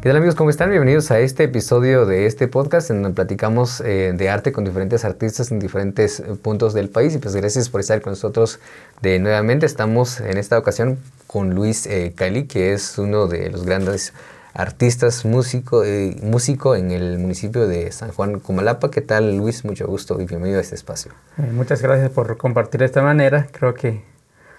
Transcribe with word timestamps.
¿Qué 0.00 0.10
tal 0.10 0.18
amigos? 0.18 0.36
¿Cómo 0.36 0.48
están? 0.48 0.70
Bienvenidos 0.70 1.10
a 1.10 1.18
este 1.18 1.42
episodio 1.42 2.06
de 2.06 2.26
este 2.26 2.46
podcast 2.46 2.88
en 2.90 3.02
donde 3.02 3.16
platicamos 3.16 3.80
eh, 3.80 4.12
de 4.14 4.30
arte 4.30 4.52
con 4.52 4.62
diferentes 4.64 5.04
artistas 5.04 5.50
en 5.50 5.58
diferentes 5.58 6.20
eh, 6.20 6.36
puntos 6.40 6.72
del 6.72 6.88
país 6.88 7.16
y 7.16 7.18
pues 7.18 7.34
gracias 7.34 7.68
por 7.68 7.80
estar 7.80 8.00
con 8.00 8.12
nosotros 8.12 8.60
de 9.02 9.18
nuevamente. 9.18 9.66
Estamos 9.66 10.20
en 10.20 10.38
esta 10.38 10.56
ocasión 10.56 11.00
con 11.26 11.52
Luis 11.52 11.84
eh, 11.86 12.12
Cali, 12.14 12.46
que 12.46 12.74
es 12.74 12.96
uno 12.96 13.26
de 13.26 13.50
los 13.50 13.66
grandes 13.66 14.14
artistas, 14.54 15.24
músico, 15.24 15.82
músico 16.22 16.76
en 16.76 16.92
el 16.92 17.18
municipio 17.18 17.66
de 17.66 17.90
San 17.90 18.12
Juan 18.12 18.38
Comalapa. 18.38 18.92
¿Qué 18.92 19.00
tal 19.00 19.36
Luis? 19.36 19.64
Mucho 19.64 19.88
gusto 19.88 20.20
y 20.20 20.26
bienvenido 20.26 20.58
a 20.58 20.62
este 20.62 20.76
espacio. 20.76 21.10
muchas 21.54 21.82
gracias 21.82 22.10
por 22.10 22.36
compartir 22.36 22.78
de 22.78 22.86
esta 22.86 23.02
manera. 23.02 23.48
Creo 23.50 23.74
que 23.74 24.04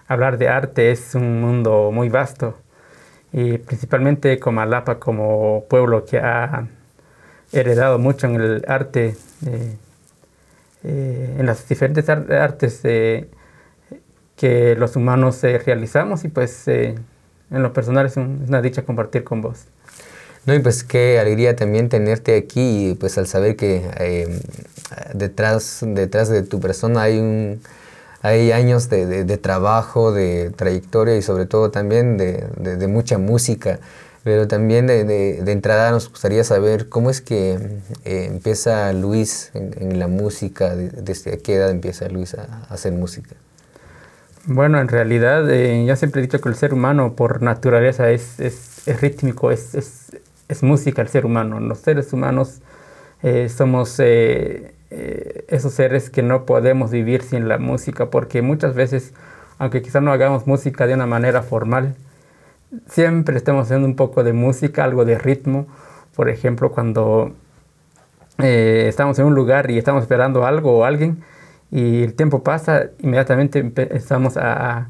hablar 0.06 0.38
de 0.38 0.50
arte 0.50 0.92
es 0.92 1.15
un 1.15 1.40
mundo 1.40 1.92
muy 1.93 2.10
vasto 2.10 2.57
y 3.32 3.57
principalmente 3.60 4.39
Comalapa 4.39 5.00
como 5.00 5.65
pueblo 5.70 6.06
que 6.06 6.18
ha 6.18 6.68
heredado 7.51 8.00
mucho 8.00 8.28
en 8.28 8.36
el 8.36 8.65
arte, 8.68 9.15
eh, 9.46 9.75
eh, 10.83 11.36
en 11.37 11.46
las 11.46 11.68
diferentes 11.68 12.07
artes 12.10 12.82
eh, 12.84 13.28
que 14.36 14.75
los 14.75 14.96
humanos 14.96 15.42
realizamos 15.42 16.23
y 16.23 16.29
pues 16.29 16.68
en 16.68 17.04
lo 17.50 17.73
personal 17.73 18.06
es, 18.06 18.18
una 18.18 18.61
dicha 18.61 18.84
compartir 18.84 19.23
con 19.23 19.42
vos. 19.42 19.65
No, 20.46 20.56
y 20.56 20.59
pues 20.59 20.84
qué 20.84 21.20
alegría 21.20 21.56
también 21.56 21.89
tenerte 21.89 22.37
aquí 22.37 22.92
y 22.92 22.93
pues 22.96 23.18
al 23.18 23.28
saber 23.28 23.57
que 23.57 24.39
detrás, 25.14 25.79
detrás 25.86 26.29
de 26.29 26.43
tu 26.43 26.61
persona 26.61 27.01
hay 27.01 27.20
un 27.20 27.61
hay 28.21 28.51
años 28.51 28.89
de, 28.89 29.23
de, 29.23 29.37
trabajo, 29.37 30.11
de 30.11 30.51
trayectoria 30.55 31.15
y 31.15 31.21
sobre 31.21 31.46
todo 31.46 31.71
también 31.71 32.17
de, 32.17 32.45
de 32.58 32.88
mucha 32.88 33.17
música. 33.17 33.80
Pero 34.23 34.48
también 34.48 34.88
de, 34.88 35.52
entrada 35.52 35.92
nos 35.92 36.09
gustaría 36.09 36.44
saber 36.44 36.89
cómo 36.89 37.09
es 37.09 37.22
que 37.22 37.53
eh, 38.03 38.26
empieza 38.30 38.92
Luis 38.92 39.52
en, 39.53 39.98
la 39.98 40.08
música, 40.08 40.76
desde 40.76 41.39
qué 41.39 41.56
edad 41.56 41.72
empieza 41.72 42.09
Luis 42.09 42.36
a, 42.36 42.66
hacer 42.70 42.92
música. 42.92 43.36
Bueno, 44.45 44.80
en 44.80 44.88
realidad 44.88 45.50
eh, 45.50 45.86
yo 45.86 45.95
siempre 45.95 46.22
he 46.22 46.23
dicho 46.23 46.42
que 46.42 46.50
el 46.50 46.56
ser 46.56 46.73
humano 46.73 47.16
por 47.16 47.42
naturaleza 47.42 48.09
es, 48.09 48.39
es, 48.39 48.88
es 48.88 49.00
rítmico, 49.00 49.52
es, 49.52 49.76
es, 50.48 50.64
música 50.64 51.02
el 51.02 51.08
ser 51.08 51.26
humano. 51.26 51.59
Los 51.59 51.80
seres 51.80 52.11
humanos 52.11 52.59
eh, 53.23 53.48
somos 53.48 53.95
eh, 54.00 54.73
esos 54.90 55.73
seres 55.73 56.09
que 56.09 56.23
no 56.23 56.45
podemos 56.45 56.92
vivir 56.92 57.22
sin 57.22 57.48
la 57.48 57.58
música, 57.59 58.09
porque 58.09 58.42
muchas 58.42 58.73
veces, 58.73 59.14
aunque 59.59 59.82
quizás 59.82 60.02
no 60.02 60.12
hagamos 60.12 60.48
música 60.48 60.88
de 60.88 60.95
una 60.95 61.06
manera 61.06 61.44
formal, 61.44 61.95
siempre 62.88 63.38
estamos 63.38 63.66
haciendo 63.66 63.88
un 63.88 63.95
poco 63.95 64.23
de 64.23 64.34
música, 64.34 64.84
algo 64.84 65.06
de 65.06 65.17
ritmo. 65.17 65.67
Por 66.16 66.30
ejemplo, 66.30 66.72
cuando 66.72 67.34
eh, 68.40 68.86
estamos 68.88 69.20
en 69.20 69.26
un 69.26 69.36
lugar 69.36 69.70
y 69.72 69.78
estamos 69.78 70.04
esperando 70.04 70.45
algo 70.45 70.80
o 70.80 70.84
alguien 70.86 71.23
y 71.72 72.04
el 72.04 72.16
tiempo 72.16 72.44
pasa, 72.44 72.88
inmediatamente 73.00 73.60
empezamos 73.60 74.38
a, 74.38 74.90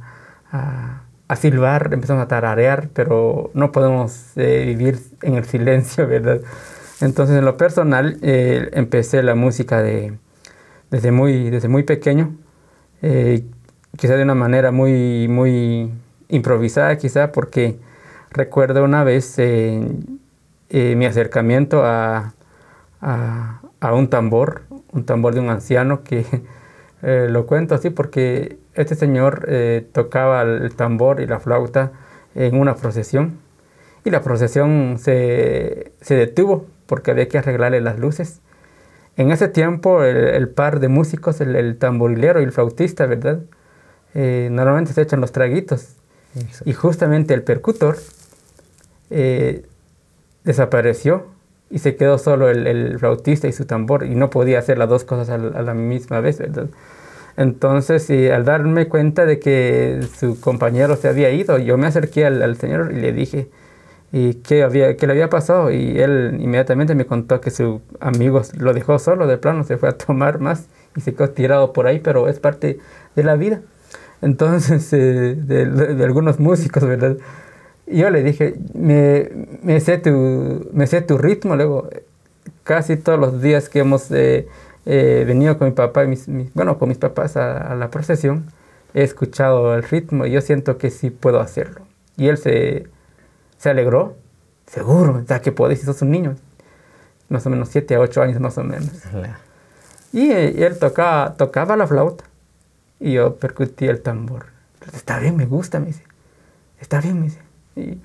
a, 0.51 1.35
silbar, 1.35 1.93
empezamos 1.93 2.23
a 2.23 2.27
tararear, 2.27 2.89
pero 2.93 3.51
no 3.53 3.71
podemos 3.71 4.31
eh, 4.35 4.63
vivir 4.65 4.99
en 5.21 5.35
el 5.35 5.45
silencio, 5.45 6.07
¿verdad? 6.07 6.41
Entonces, 7.01 7.37
en 7.37 7.45
lo 7.45 7.55
personal, 7.55 8.17
eh, 8.21 8.69
empecé 8.73 9.23
la 9.23 9.35
música 9.35 9.81
de, 9.81 10.13
desde, 10.91 11.11
muy, 11.11 11.49
desde 11.49 11.69
muy 11.69 11.83
pequeño, 11.83 12.35
eh, 13.01 13.45
quizá 13.97 14.17
de 14.17 14.23
una 14.23 14.35
manera 14.35 14.71
muy, 14.71 15.27
muy 15.29 15.91
improvisada, 16.27 16.97
quizá, 16.97 17.31
porque 17.31 17.79
recuerdo 18.31 18.83
una 18.83 19.05
vez 19.05 19.35
eh, 19.37 19.81
mi 20.69 21.05
acercamiento 21.05 21.85
a, 21.85 22.33
a, 22.99 23.93
un 23.93 24.09
tambor, 24.09 24.63
un 24.91 25.05
tambor 25.05 25.33
de 25.33 25.39
un 25.39 25.49
anciano 25.49 26.03
que 26.03 26.25
lo 27.01 27.45
cuento 27.47 27.75
así 27.75 27.89
porque 27.89 28.57
este 28.75 28.95
señor 28.95 29.47
tocaba 29.93 30.41
el 30.41 30.75
tambor 30.75 31.21
y 31.21 31.27
la 31.27 31.39
flauta 31.39 31.93
en 32.35 32.59
una 32.59 32.75
procesión 32.75 33.37
y 34.03 34.09
la 34.11 34.21
procesión 34.21 34.97
se, 34.99 35.93
se 36.01 36.15
detuvo 36.15 36.65
porque 36.89 37.11
había 37.11 37.29
que 37.29 37.37
arreglarle 37.37 37.79
las 37.79 37.99
luces. 37.99 38.41
En 39.15 39.31
ese 39.31 39.47
tiempo 39.47 40.03
el, 40.03 40.49
par 40.49 40.79
de 40.79 40.87
músicos, 40.87 41.39
el, 41.39 41.77
tamborilero 41.77 42.41
y 42.41 42.43
el 42.43 42.51
flautista, 42.51 43.05
¿verdad? 43.05 43.39
Eh, 44.15 44.49
normalmente 44.51 44.91
se 44.91 45.01
echan 45.01 45.21
los 45.21 45.31
traguitos. 45.31 45.95
Y 46.65 46.73
justamente 46.73 47.33
el 47.33 47.43
percutor 47.43 47.97
eh, 49.09 49.65
desapareció 50.43 51.27
y 51.69 51.79
se 51.79 51.95
quedó 51.95 52.17
solo 52.17 52.49
el, 52.49 52.97
flautista 52.97 53.47
y 53.47 53.53
su 53.53 53.65
tambor 53.65 54.03
y 54.03 54.15
no 54.15 54.29
podía 54.29 54.59
hacer 54.59 54.77
las 54.77 54.89
dos 54.89 55.03
cosas 55.03 55.29
a 55.29 55.37
la, 55.37 55.73
misma 55.73 56.21
vez, 56.21 56.39
¿verdad? 56.39 56.67
Entonces, 57.37 58.09
al 58.31 58.45
darme 58.45 58.87
cuenta 58.87 59.25
de 59.25 59.39
que 59.39 60.01
su 60.17 60.39
compañero 60.39 60.95
se 60.95 61.07
había 61.07 61.29
ido, 61.29 61.57
yo 61.57 61.77
me 61.77 61.87
acerqué 61.87 62.25
al 62.25 62.57
señor 62.57 62.91
y 62.91 62.99
le 62.99 63.13
dije, 63.13 63.49
y 64.11 64.35
qué, 64.35 64.63
había, 64.63 64.97
qué 64.97 65.05
le 65.07 65.13
había 65.13 65.29
pasado. 65.29 65.71
Y 65.71 65.99
él 65.99 66.37
inmediatamente 66.39 66.95
me 66.95 67.05
contó 67.05 67.41
que 67.41 67.51
su 67.51 67.81
amigo 67.99 68.41
lo 68.57 68.73
dejó 68.73 68.99
solo, 68.99 69.27
de 69.27 69.37
plano 69.37 69.63
se 69.63 69.77
fue 69.77 69.89
a 69.89 69.97
tomar 69.97 70.39
más 70.39 70.67
y 70.95 71.01
se 71.01 71.13
quedó 71.13 71.29
tirado 71.29 71.73
por 71.73 71.87
ahí, 71.87 71.99
pero 71.99 72.27
es 72.27 72.39
parte 72.39 72.79
de 73.15 73.23
la 73.23 73.35
vida. 73.35 73.61
Entonces, 74.21 74.91
eh, 74.93 75.35
de, 75.35 76.03
algunos 76.03 76.39
músicos, 76.39 76.83
¿verdad? 76.85 77.17
Y 77.87 77.99
yo 77.99 78.09
le 78.09 78.23
dije, 78.23 78.55
me, 78.73 79.29
me, 79.63 79.79
sé 79.79 79.97
tu, 79.97 80.69
me 80.73 80.87
sé 80.87 81.01
tu 81.01 81.17
ritmo, 81.17 81.55
luego, 81.55 81.89
casi 82.63 82.97
todos 82.97 83.19
los 83.19 83.41
días 83.41 83.69
que 83.69 83.79
hemos 83.79 84.11
eh, 84.11 84.47
eh, 84.85 85.23
venido 85.25 85.57
con 85.57 85.69
mi 85.69 85.73
papá, 85.73 86.03
y 86.03 86.07
mis, 86.07 86.27
bueno, 86.53 86.77
con 86.77 86.89
mis 86.89 86.99
papás 86.99 87.35
a, 87.37 87.57
a 87.57 87.75
la 87.75 87.89
procesión, 87.89 88.45
he 88.93 89.03
escuchado 89.03 89.75
el 89.75 89.83
ritmo 89.83 90.25
y 90.25 90.31
yo 90.31 90.41
siento 90.41 90.77
que 90.77 90.89
sí 90.91 91.09
puedo 91.09 91.39
hacerlo. 91.39 91.81
Y 92.17 92.27
él 92.27 92.37
se, 92.37 92.87
se 93.59 93.69
alegró. 93.69 94.15
Seguro, 94.65 95.23
ya 95.27 95.41
que 95.41 95.51
podés 95.51 95.79
si 95.79 95.85
sos 95.85 96.01
un 96.01 96.11
niño. 96.11 96.35
Más 97.27 97.45
o 97.45 97.49
menos 97.51 97.69
7 97.69 97.95
a 97.95 97.99
8 97.99 98.21
años 98.23 98.39
más 98.39 98.57
o 98.57 98.63
menos. 98.63 98.89
Y, 100.11 100.31
él 100.31 100.79
tocaba, 100.79 101.35
tocaba 101.35 101.77
la 101.77 101.85
flauta 101.85 102.23
y 102.99 103.13
yo 103.13 103.35
percutía 103.35 103.91
el 103.91 104.01
tambor. 104.01 104.47
Está 104.93 105.19
bien, 105.19 105.35
me 105.35 105.45
gusta, 105.45 105.79
me 105.79 105.87
dice. 105.87 106.03
Está 106.79 107.01
bien, 107.01 107.19
me 107.19 107.25
dice. 107.25 107.41
Y, 107.75 108.01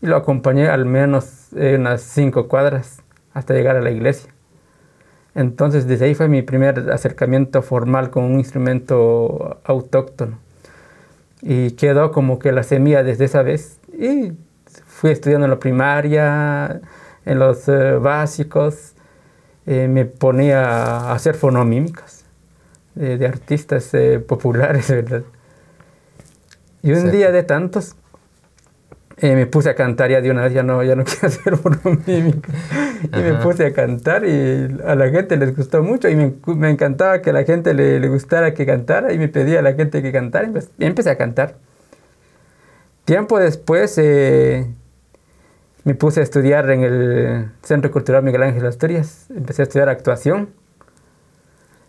lo 0.00 0.16
acompañé 0.16 0.68
al 0.68 0.84
menos 0.84 1.48
unas 1.52 2.02
5 2.02 2.46
cuadras 2.46 2.98
hasta 3.32 3.54
llegar 3.54 3.76
a 3.76 3.80
la 3.80 3.90
iglesia. 3.90 4.32
Entonces 5.34 5.86
desde 5.88 6.04
ahí 6.04 6.14
fue 6.14 6.28
mi 6.28 6.42
primer 6.42 6.90
acercamiento 6.92 7.62
formal 7.62 8.10
con 8.10 8.24
un 8.24 8.38
instrumento 8.38 9.60
autóctono. 9.64 10.38
Y 11.40 11.72
quedó 11.72 12.12
como 12.12 12.38
que 12.38 12.52
la 12.52 12.62
semilla 12.62 13.02
desde 13.02 13.24
esa 13.24 13.42
vez 13.42 13.78
y 13.98 14.32
fui 14.86 15.10
estudiando 15.10 15.46
en 15.46 15.50
la 15.50 15.58
primaria, 15.58 16.80
en 17.24 17.38
los 17.38 17.68
eh, 17.68 17.92
básicos, 17.94 18.94
eh, 19.66 19.88
me 19.88 20.04
ponía 20.04 20.64
a 20.64 21.12
hacer 21.12 21.34
fonomímicas 21.34 22.24
de 22.94 23.26
artistas 23.26 23.92
eh, 23.94 24.20
populares, 24.20 24.88
¿verdad? 24.90 25.22
Y 26.82 26.92
un 26.92 27.10
día 27.10 27.32
de 27.32 27.42
tantos 27.42 27.96
me 29.20 29.46
puse 29.46 29.70
a 29.70 29.74
cantar 29.74 30.10
ya 30.10 30.20
de 30.20 30.30
una 30.30 30.42
vez, 30.42 30.52
ya 30.52 30.62
no, 30.62 30.82
ya 30.82 30.94
no 30.96 31.04
quiero 31.04 31.28
hacer 31.28 31.56
fonomímica. 31.56 32.52
y 33.04 33.16
me 33.16 33.34
puse 33.34 33.64
a 33.64 33.72
cantar 33.72 34.26
y 34.26 34.76
a 34.84 34.94
la 34.94 35.08
gente 35.08 35.36
les 35.36 35.56
gustó 35.56 35.82
mucho 35.82 36.08
y 36.08 36.16
me, 36.16 36.34
me 36.46 36.70
encantaba 36.70 37.22
que 37.22 37.30
a 37.30 37.32
la 37.32 37.44
gente 37.44 37.74
le, 37.74 38.00
le, 38.00 38.08
gustara 38.08 38.54
que 38.54 38.66
cantara 38.66 39.12
y 39.12 39.18
me 39.18 39.28
pedía 39.28 39.60
a 39.60 39.62
la 39.62 39.72
gente 39.72 40.02
que 40.02 40.12
cantara 40.12 40.50
y 40.78 40.84
empecé 40.84 41.10
a 41.10 41.16
cantar. 41.16 41.56
Tiempo 43.04 43.38
después 43.38 43.98
eh, 43.98 44.66
me 45.84 45.94
puse 45.94 46.20
a 46.20 46.22
estudiar 46.22 46.70
en 46.70 46.82
el 46.82 47.50
Centro 47.62 47.90
Cultural 47.90 48.22
Miguel 48.22 48.42
Ángel 48.42 48.64
Asturias. 48.64 49.26
Empecé 49.28 49.60
a 49.60 49.64
estudiar 49.64 49.90
actuación. 49.90 50.48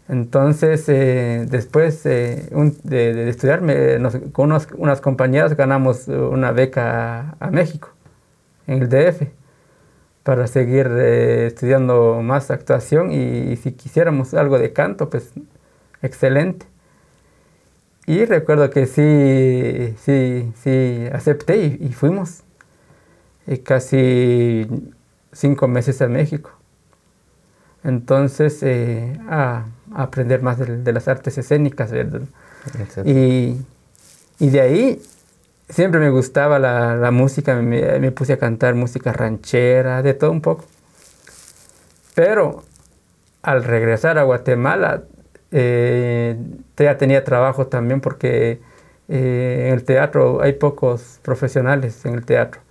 Entonces, 0.10 0.90
eh, 0.90 1.46
después 1.50 2.06
eh, 2.06 2.50
de, 2.84 3.30
estudiar, 3.30 3.62
con 4.34 4.52
unas 4.78 5.02
compañeras 5.02 5.56
ganamos 5.56 6.10
una 6.10 6.52
beca 6.52 7.38
a, 7.40 7.50
México, 7.50 7.90
en 8.68 8.84
el 8.84 8.90
DF, 8.90 9.30
para 10.24 10.48
seguir 10.48 10.88
estudiando 10.88 12.22
más 12.22 12.52
actuación 12.52 13.12
y 13.12 13.56
si 13.56 13.72
quisiéramos 13.72 14.34
algo 14.34 14.60
de 14.60 14.74
canto, 14.74 15.10
pues 15.10 15.32
excelente. 16.02 16.68
Y 18.08 18.26
recuerdo 18.26 18.70
que 18.70 18.86
sí, 18.86 19.96
sí, 20.00 20.52
sí, 20.64 21.08
acepté 21.12 21.78
y, 21.80 21.92
fuimos 21.94 22.44
casi 23.64 24.68
cinco 25.32 25.68
meses 25.68 26.02
a 26.02 26.08
México. 26.08 26.52
Entonces, 27.84 28.62
eh, 28.62 29.20
a, 29.28 29.66
aprender 29.94 30.42
más 30.42 30.58
de, 30.60 30.94
las 30.94 31.08
artes 31.08 31.38
escénicas, 31.38 31.92
¿verdad? 31.92 32.22
Y, 33.06 33.58
y, 34.40 34.50
de 34.50 34.62
ahí 34.62 35.02
siempre 35.70 36.00
me 36.00 36.10
gustaba 36.10 36.60
la, 36.60 37.12
música, 37.12 37.56
me, 37.56 38.12
puse 38.12 38.34
a 38.34 38.38
cantar 38.38 38.76
música 38.76 39.14
ranchera, 39.14 40.02
de 40.02 40.14
todo 40.14 40.32
un 40.32 40.42
poco. 40.42 40.66
Pero 42.14 42.64
al 43.42 43.64
regresar 43.64 44.18
a 44.18 44.24
Guatemala, 44.24 45.04
eh, 45.52 46.38
ya 46.78 46.98
tenía 46.98 47.24
trabajo 47.24 47.68
también 47.68 48.02
porque 48.02 48.60
eh, 49.08 49.66
en 49.68 49.74
el 49.74 49.84
teatro 49.84 50.42
hay 50.42 50.54
pocos 50.54 51.20
profesionales 51.22 52.06
en 52.06 52.16
el 52.16 52.26
teatro. 52.26 52.62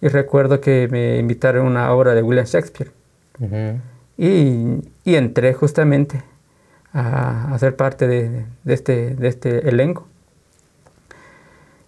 Y 0.00 0.08
recuerdo 0.08 0.60
que 0.60 0.88
me 0.90 1.18
invitaron 1.18 1.66
a 1.66 1.70
una 1.70 1.92
obra 1.92 2.14
de 2.14 2.22
William 2.22 2.46
Shakespeare. 2.46 2.90
y, 4.16 4.82
entré 5.04 5.54
justamente 5.54 6.22
a, 6.92 7.56
ser 7.58 7.76
parte 7.76 8.06
de, 8.06 8.44
este, 8.66 9.14
de 9.14 9.28
este 9.28 9.68
elenco. 9.68 10.06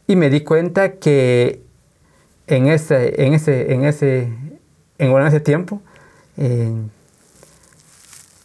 Y 0.07 0.17
me 0.17 0.31
di 0.31 0.41
cuenta 0.41 0.95
que 0.95 1.63
en 2.47 2.67
ese, 2.67 3.25
en 3.25 3.35
ese, 3.35 3.73
en 3.73 3.85
ese, 3.85 4.33
en 4.99 5.27
ese 5.27 5.41
tiempo, 5.41 5.81
eh, 6.37 6.73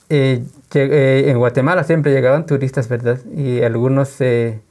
eh, 0.09 0.43
en 0.73 1.37
Guatemala 1.37 1.83
siempre 1.83 2.11
llegaban 2.11 2.45
turistas, 2.45 2.89
¿verdad? 2.89 3.19
Y 3.33 3.61
algunos, 3.61 4.19
eh, 4.21 4.61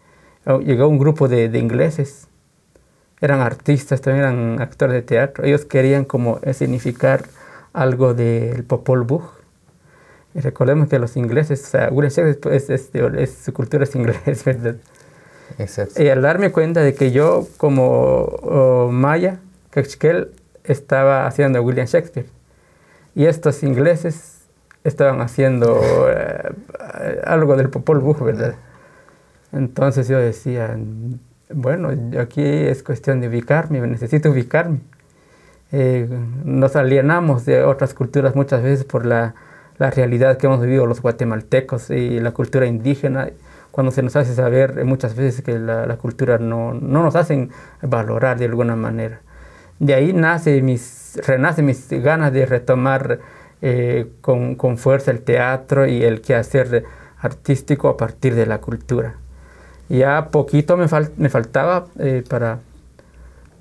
llegó 0.65 0.89
un 0.89 0.99
grupo 0.99 1.29
de, 1.29 1.49
de, 1.49 1.59
ingleses, 1.59 2.29
eran 3.21 3.41
artistas, 3.41 4.01
también 4.01 4.25
eran 4.25 4.61
actores 4.61 4.95
de 4.95 5.03
teatro. 5.03 5.45
Ellos 5.45 5.65
querían 5.65 6.05
como 6.05 6.41
significar 6.53 7.25
algo 7.73 8.15
del 8.15 8.65
Popol 8.65 9.03
Vuh. 9.03 9.23
Y 10.35 10.41
recordemos 10.41 10.89
que 10.89 10.99
los 10.99 11.17
ingleses, 11.17 11.63
o 11.63 11.67
sea, 11.67 11.89
William 11.91 12.13
Shakespeare 12.13 13.21
es, 13.21 13.35
su 13.35 13.53
cultura 13.53 13.85
es 13.85 13.95
inglés, 13.95 14.45
¿verdad? 14.45 14.77
Y 15.97 16.09
al 16.09 16.23
darme 16.23 16.51
cuenta 16.53 16.83
de 16.83 16.95
que 16.95 17.13
yo, 17.13 17.47
como 17.57 18.25
oh, 18.43 18.91
Maya, 18.93 19.41
Kachkel, 19.71 20.33
estaba 20.65 21.27
haciendo 21.27 21.63
William 21.63 21.87
Shakespeare. 21.87 22.27
Y 23.15 23.27
estos 23.27 23.63
ingleses 23.63 24.36
estaban 24.87 25.21
haciendo 25.21 25.81
eh, 26.09 27.21
algo 27.25 27.57
del 27.57 27.69
Popol 27.71 27.99
Vuh, 27.99 28.25
¿verdad? 28.25 28.55
Entonces 29.53 30.09
yo 30.09 30.19
decía, 30.19 30.77
bueno, 31.53 31.91
aquí 32.21 32.43
es 32.43 32.83
cuestión 32.83 33.21
de 33.21 33.29
ubicarme, 33.29 33.81
necesito 33.81 34.31
ubicarme. 34.31 34.81
Eh, 35.73 36.09
nos 36.45 36.77
alienamos 36.77 37.45
de 37.45 37.65
otras 37.65 37.95
culturas 37.95 38.37
muchas 38.37 38.63
veces 38.63 38.85
por 38.85 39.05
la, 39.05 39.35
la, 39.79 39.91
realidad 39.91 40.37
que 40.37 40.47
hemos 40.47 40.61
vivido 40.61 40.87
los 40.87 41.03
guatemaltecos 41.03 41.91
y 41.91 42.21
la 42.21 42.31
cultura 42.31 42.67
indígena 42.67 43.31
cuando 43.73 43.91
se 43.91 44.03
nos 44.03 44.15
hace 44.15 44.35
saber 44.35 44.85
muchas 44.85 45.17
veces 45.17 45.43
que 45.43 45.59
la, 45.59 45.97
cultura 45.97 46.39
no, 46.39 46.73
no, 46.73 47.03
nos 47.03 47.17
hacen 47.17 47.51
valorar 47.83 48.39
de 48.39 48.45
alguna 48.45 48.77
manera. 48.77 49.21
De 49.81 49.95
ahí 49.95 50.13
nace 50.13 50.63
mis, 50.63 51.21
renace 51.27 51.63
mis 51.63 51.91
ganas 51.91 52.33
de 52.33 52.47
retomar 52.47 53.19
eh, 53.63 54.13
con, 54.21 54.55
con, 54.55 54.79
fuerza 54.79 55.11
el 55.11 55.23
teatro 55.23 55.87
y 55.87 56.05
el 56.05 56.21
quehacer 56.21 56.85
artístico 57.19 57.89
a 57.89 57.97
partir 57.97 58.35
de 58.35 58.47
la 58.47 58.61
cultura. 58.61 59.15
Ya 59.89 60.31
poquito 60.31 60.77
me, 60.77 60.87
me 61.17 61.29
faltaba 61.29 61.87
eh, 61.99 62.23
para 62.29 62.61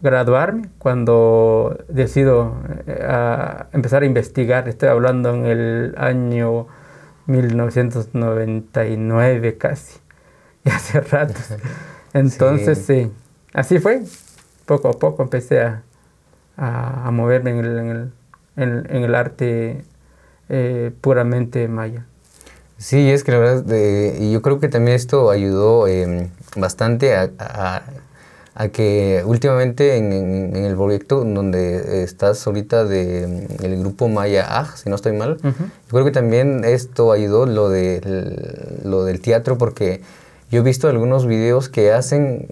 graduarme 0.02 0.70
cuando 0.78 1.78
decido 1.88 2.58
eh, 2.88 3.08
empezar 3.74 4.04
a 4.04 4.06
investigar. 4.06 4.68
Estoy 4.68 4.90
hablando 4.90 5.34
en 5.34 5.46
el 5.46 5.96
año 5.98 6.68
1999 7.28 9.58
casi. 9.58 10.00
y 10.66 10.70
hace 10.70 11.02
rato. 11.02 11.40
Entonces, 12.14 12.86
sí. 12.86 13.12
así 13.54 13.80
fue. 13.80 14.04
Poco 14.66 14.90
a 14.90 14.94
poco 14.94 15.24
empecé 15.24 15.62
a, 15.62 15.84
a, 16.58 17.12
moverme 17.12 17.52
en 17.52 17.60
el, 17.60 17.78
en 17.78 17.90
el, 17.90 18.12
en, 18.58 18.86
el 18.90 19.16
arte 19.16 19.84
eh, 20.50 20.92
puramente 21.02 21.68
maya. 21.68 22.06
Sí, 22.78 23.10
es 23.10 23.24
que 23.24 23.32
la 23.32 23.38
verdad, 23.40 23.76
y 24.20 24.32
yo 24.32 24.42
creo 24.42 24.60
que 24.60 24.68
también 24.68 24.96
esto 24.96 25.30
ayudó 25.30 25.88
em, 25.88 26.30
bastante 26.58 27.16
a, 27.16 27.32
a, 27.40 27.84
a, 28.54 28.68
que 28.68 29.24
últimamente 29.26 29.96
en, 29.96 30.12
en, 30.12 30.56
el 30.56 30.76
proyecto 30.76 31.24
donde 31.24 32.04
estás 32.04 32.46
ahorita 32.46 32.84
de 32.84 33.48
el 33.64 33.80
grupo 33.80 34.10
Maya 34.10 34.60
Aj, 34.60 34.76
si 34.76 34.90
no 34.90 34.96
estoy 34.96 35.14
mal, 35.14 35.38
yo 35.42 35.52
creo 35.90 36.04
que 36.04 36.12
también 36.12 36.66
esto 36.66 37.14
ayudó 37.14 37.46
lo, 37.46 37.70
de, 37.70 38.02
lo 38.84 39.06
del 39.06 39.22
teatro 39.22 39.58
porque 39.58 40.02
yo 40.52 40.60
he 40.60 40.64
visto 40.64 40.88
algunos 40.88 41.26
videos 41.26 41.70
que 41.70 41.92
hacen, 41.92 42.48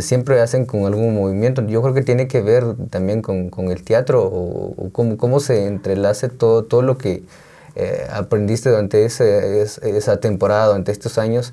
siempre 0.00 0.40
hacen 0.40 0.64
con 0.64 0.86
algún 0.86 1.14
movimiento. 1.14 1.66
Yo 1.66 1.82
creo 1.82 1.94
que 1.94 2.02
tiene 2.02 2.26
que 2.26 2.40
ver 2.40 2.64
también 2.90 3.22
con, 3.22 3.50
con 3.50 3.70
el 3.70 3.82
teatro 3.82 4.22
o, 4.24 4.90
cómo, 4.92 5.16
cómo, 5.16 5.40
se 5.40 5.66
entrelace 5.66 6.28
todo, 6.28 6.64
todo 6.64 6.82
lo 6.82 6.96
que 6.96 7.22
eh, 7.76 8.06
aprendiste 8.10 8.70
durante 8.70 9.04
ese, 9.04 9.62
esa 9.62 10.18
temporada, 10.18 10.68
durante 10.68 10.92
estos 10.92 11.18
años 11.18 11.52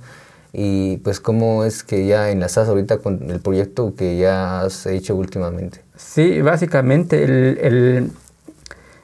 y 0.54 0.98
pues 0.98 1.20
cómo 1.20 1.64
es 1.64 1.84
que 1.84 2.06
ya 2.06 2.30
enlazas 2.30 2.68
ahorita 2.68 2.98
con 2.98 3.30
el 3.30 3.40
proyecto 3.40 3.94
que 3.96 4.18
ya 4.18 4.62
has 4.62 4.86
hecho 4.86 5.16
últimamente. 5.16 5.82
Sí, 5.96 6.42
básicamente 6.42 7.24
el, 7.24 7.58
el, 7.62 8.12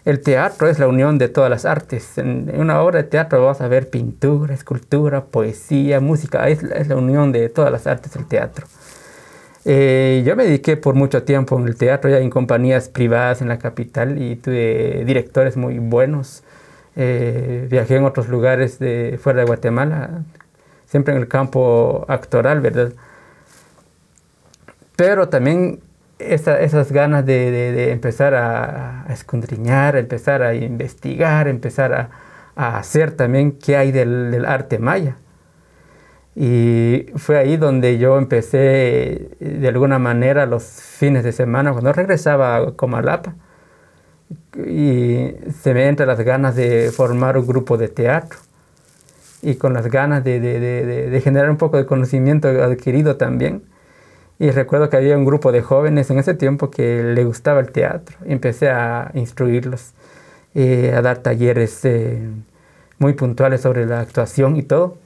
el 0.08 0.22
teatro 0.22 0.70
es 0.70 0.80
la 0.80 0.88
unión 0.88 1.18
de 1.18 1.28
todas 1.28 1.50
las 1.50 1.66
artes. 1.66 2.18
En, 2.18 2.50
una 2.58 2.82
obra 2.82 3.04
de 3.04 3.10
teatro 3.10 3.46
vas 3.46 3.60
a 3.60 3.68
ver 3.68 3.90
pintura, 3.90 4.54
escultura, 4.54 5.26
poesía, 5.26 6.00
música. 6.00 6.48
Es, 6.48 6.64
es 6.64 6.88
la 6.88 6.96
unión 6.96 7.34
de 7.34 7.50
todas 7.50 7.74
las 7.74 7.88
artes 7.88 8.16
el 8.16 8.26
teatro. 8.26 8.66
Eh, 9.66 10.24
yo 10.26 10.38
me 10.38 10.46
dediqué 10.46 10.78
por 10.78 10.96
mucho 10.96 11.24
tiempo 11.24 11.60
en 11.60 11.68
el 11.68 11.76
teatro, 11.76 12.10
ya 12.10 12.20
en 12.20 12.30
compañías 12.30 12.88
privadas 12.88 13.42
en 13.42 13.50
la 13.50 13.60
capital 13.60 14.22
y 14.22 14.38
tuve 14.38 15.04
directores 15.04 15.58
muy 15.58 15.78
buenos. 15.78 16.42
Eh, 16.96 17.68
viajé 17.70 17.98
en 17.98 18.06
otros 18.06 18.30
lugares 18.30 18.80
de 18.80 19.20
fuera 19.22 19.42
de 19.42 19.46
Guatemala, 19.46 20.24
siempre 20.86 21.16
en 21.16 21.20
el 21.20 21.28
campo 21.28 22.06
actoral, 22.08 22.62
¿verdad? 22.62 22.94
Pero 24.96 25.28
también 25.28 25.82
esas 26.20 26.92
ganas 26.92 27.26
de, 27.26 27.92
empezar 27.92 28.34
a, 28.34 29.06
escondriñar, 29.10 29.96
empezar 29.98 30.42
a 30.42 30.54
investigar, 30.56 31.48
empezar 31.48 31.94
a, 31.94 32.10
hacer 32.56 33.12
también 33.12 33.52
qué 33.52 33.78
hay 33.78 33.92
del, 33.92 34.46
arte 34.46 34.80
maya. 34.80 35.18
Y 36.36 37.08
fue 37.16 37.38
ahí 37.38 37.58
donde 37.58 37.98
yo 37.98 38.18
empecé 38.18 39.30
de 39.40 39.68
alguna 39.68 40.00
manera 40.00 40.46
los 40.46 40.64
fines 40.64 41.24
de 41.24 41.32
semana, 41.32 41.72
cuando 41.72 41.94
regresaba 41.94 42.58
a 42.58 42.72
Comalapa, 42.72 43.36
y 44.66 45.34
se 45.62 45.74
me 45.74 45.88
entra 45.88 46.06
las 46.06 46.20
ganas 46.20 46.56
de 46.56 46.92
formar 46.92 47.38
un 47.38 47.48
grupo 47.48 47.78
de 47.78 47.88
teatro 47.88 48.40
y 49.42 49.56
con 49.56 49.74
las 49.74 49.88
ganas 49.88 50.24
de 50.24 51.22
generar 51.24 51.50
un 51.50 51.58
poco 51.58 51.78
de 51.78 51.86
conocimiento 51.86 52.48
adquirido 52.48 53.18
también 53.18 53.62
y 54.40 54.52
recuerdo 54.52 54.90
que 54.90 54.98
había 54.98 55.18
un 55.18 55.26
grupo 55.26 55.52
de 55.52 55.62
jóvenes 55.62 56.10
en 56.12 56.20
ese 56.20 56.36
tiempo 56.36 56.70
que 56.70 57.04
le 57.04 57.24
gustaba 57.24 57.60
el 57.60 57.72
teatro. 57.72 58.18
Empecé 58.26 58.70
a 58.70 59.12
instruirlos, 59.16 59.94
eh, 60.54 60.94
a 60.96 61.02
dar 61.02 61.20
talleres 61.20 61.84
eh, 61.86 62.30
muy 63.00 63.14
puntuales 63.14 63.62
sobre 63.62 63.86
la 63.88 64.00
actuación 64.00 64.56
y 64.56 64.64
todo. 64.64 64.98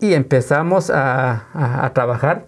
Y 0.00 0.14
empezamos 0.14 0.90
a, 0.90 1.46
a, 1.54 1.92
trabajar. 1.92 2.46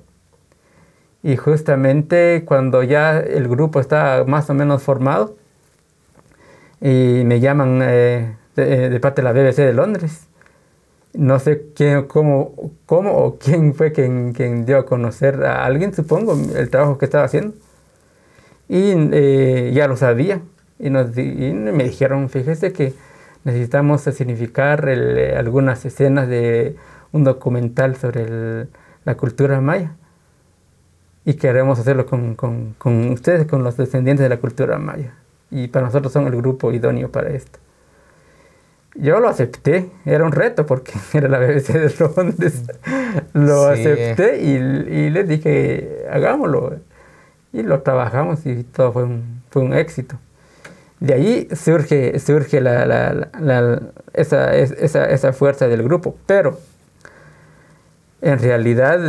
Y 1.22 1.36
justamente 1.36 2.44
cuando 2.44 2.82
ya 2.82 3.18
el 3.18 3.48
grupo 3.48 3.80
está 3.80 4.24
más 4.26 4.50
o 4.50 4.54
menos 4.54 4.82
formado, 4.82 5.36
y 6.80 7.22
me 7.24 7.40
llaman 7.40 7.80
eh, 7.82 8.36
de 8.56 9.00
parte 9.00 9.22
de 9.22 9.24
la 9.24 9.32
BBC 9.32 9.58
de 9.58 9.74
Londres 9.74 10.29
no 11.12 11.38
sé 11.38 11.66
quién, 11.74 12.04
cómo, 12.04 12.72
cómo 12.86 13.12
o 13.12 13.38
quién 13.38 13.74
fue 13.74 13.92
quien, 13.92 14.32
quien, 14.32 14.64
dio 14.64 14.78
a 14.78 14.86
conocer 14.86 15.44
a 15.44 15.64
alguien, 15.64 15.92
supongo, 15.94 16.36
el 16.56 16.70
trabajo 16.70 16.98
que 16.98 17.06
estaba 17.06 17.24
haciendo. 17.24 17.54
Y 18.68 18.92
eh, 19.12 19.72
ya 19.74 19.88
lo 19.88 19.96
sabía. 19.96 20.40
Y, 20.78 20.90
nos, 20.90 21.14
me 21.16 21.84
dijeron, 21.84 22.28
fíjese 22.30 22.72
que 22.72 22.94
necesitamos 23.44 24.02
significar 24.02 24.88
eh, 24.88 25.34
algunas 25.36 25.84
escenas 25.84 26.28
de 26.28 26.76
un 27.12 27.24
documental 27.24 27.96
sobre 27.96 28.68
la 29.04 29.16
cultura 29.16 29.60
maya. 29.60 29.96
Y 31.24 31.34
queremos 31.34 31.78
hacerlo 31.78 32.06
con, 32.06 32.34
con, 32.34 32.74
con 32.78 33.10
ustedes, 33.10 33.46
con 33.46 33.64
los 33.64 33.76
descendientes 33.76 34.22
de 34.22 34.28
la 34.28 34.38
cultura 34.38 34.78
maya. 34.78 35.14
Y 35.50 35.68
para 35.68 35.86
nosotros 35.86 36.12
son 36.12 36.26
el 36.26 36.36
grupo 36.36 36.72
idóneo 36.72 37.10
para 37.10 37.30
esto. 37.30 37.58
Yo 38.94 39.20
lo 39.20 39.28
acepté, 39.28 39.88
era 40.04 40.24
un 40.24 40.32
reto 40.32 40.66
porque 40.66 40.92
era 41.12 41.28
la 41.28 41.38
BBC 41.38 41.72
de 41.72 41.94
Londres. 41.98 42.62
lo 43.32 43.66
acepté 43.66 44.42
y, 44.42 44.50
y, 44.56 45.10
les 45.10 45.28
dije, 45.28 46.06
hagámoslo. 46.10 46.76
Y 47.52 47.62
lo 47.62 47.82
trabajamos 47.82 48.46
y 48.46 48.62
todo 48.64 48.92
fue 48.92 49.04
un, 49.04 49.42
fue 49.50 49.62
un 49.62 49.74
éxito. 49.74 50.16
De 51.00 51.14
ahí 51.14 51.48
surge, 51.54 52.18
surge 52.18 52.60
la, 52.60 52.84
la, 52.84 53.30
la, 53.40 53.80
esa, 54.12 54.54
esa, 54.54 55.08
esa, 55.08 55.32
fuerza 55.32 55.66
del 55.66 55.82
grupo. 55.82 56.16
Pero 56.26 56.60
en 58.20 58.38
realidad 58.38 59.00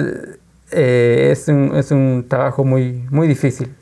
es, 0.71 1.47
un, 1.49 1.75
es, 1.75 1.91
un, 1.91 2.25
trabajo 2.29 2.63
muy, 2.63 3.05
muy 3.09 3.27
difícil. 3.27 3.75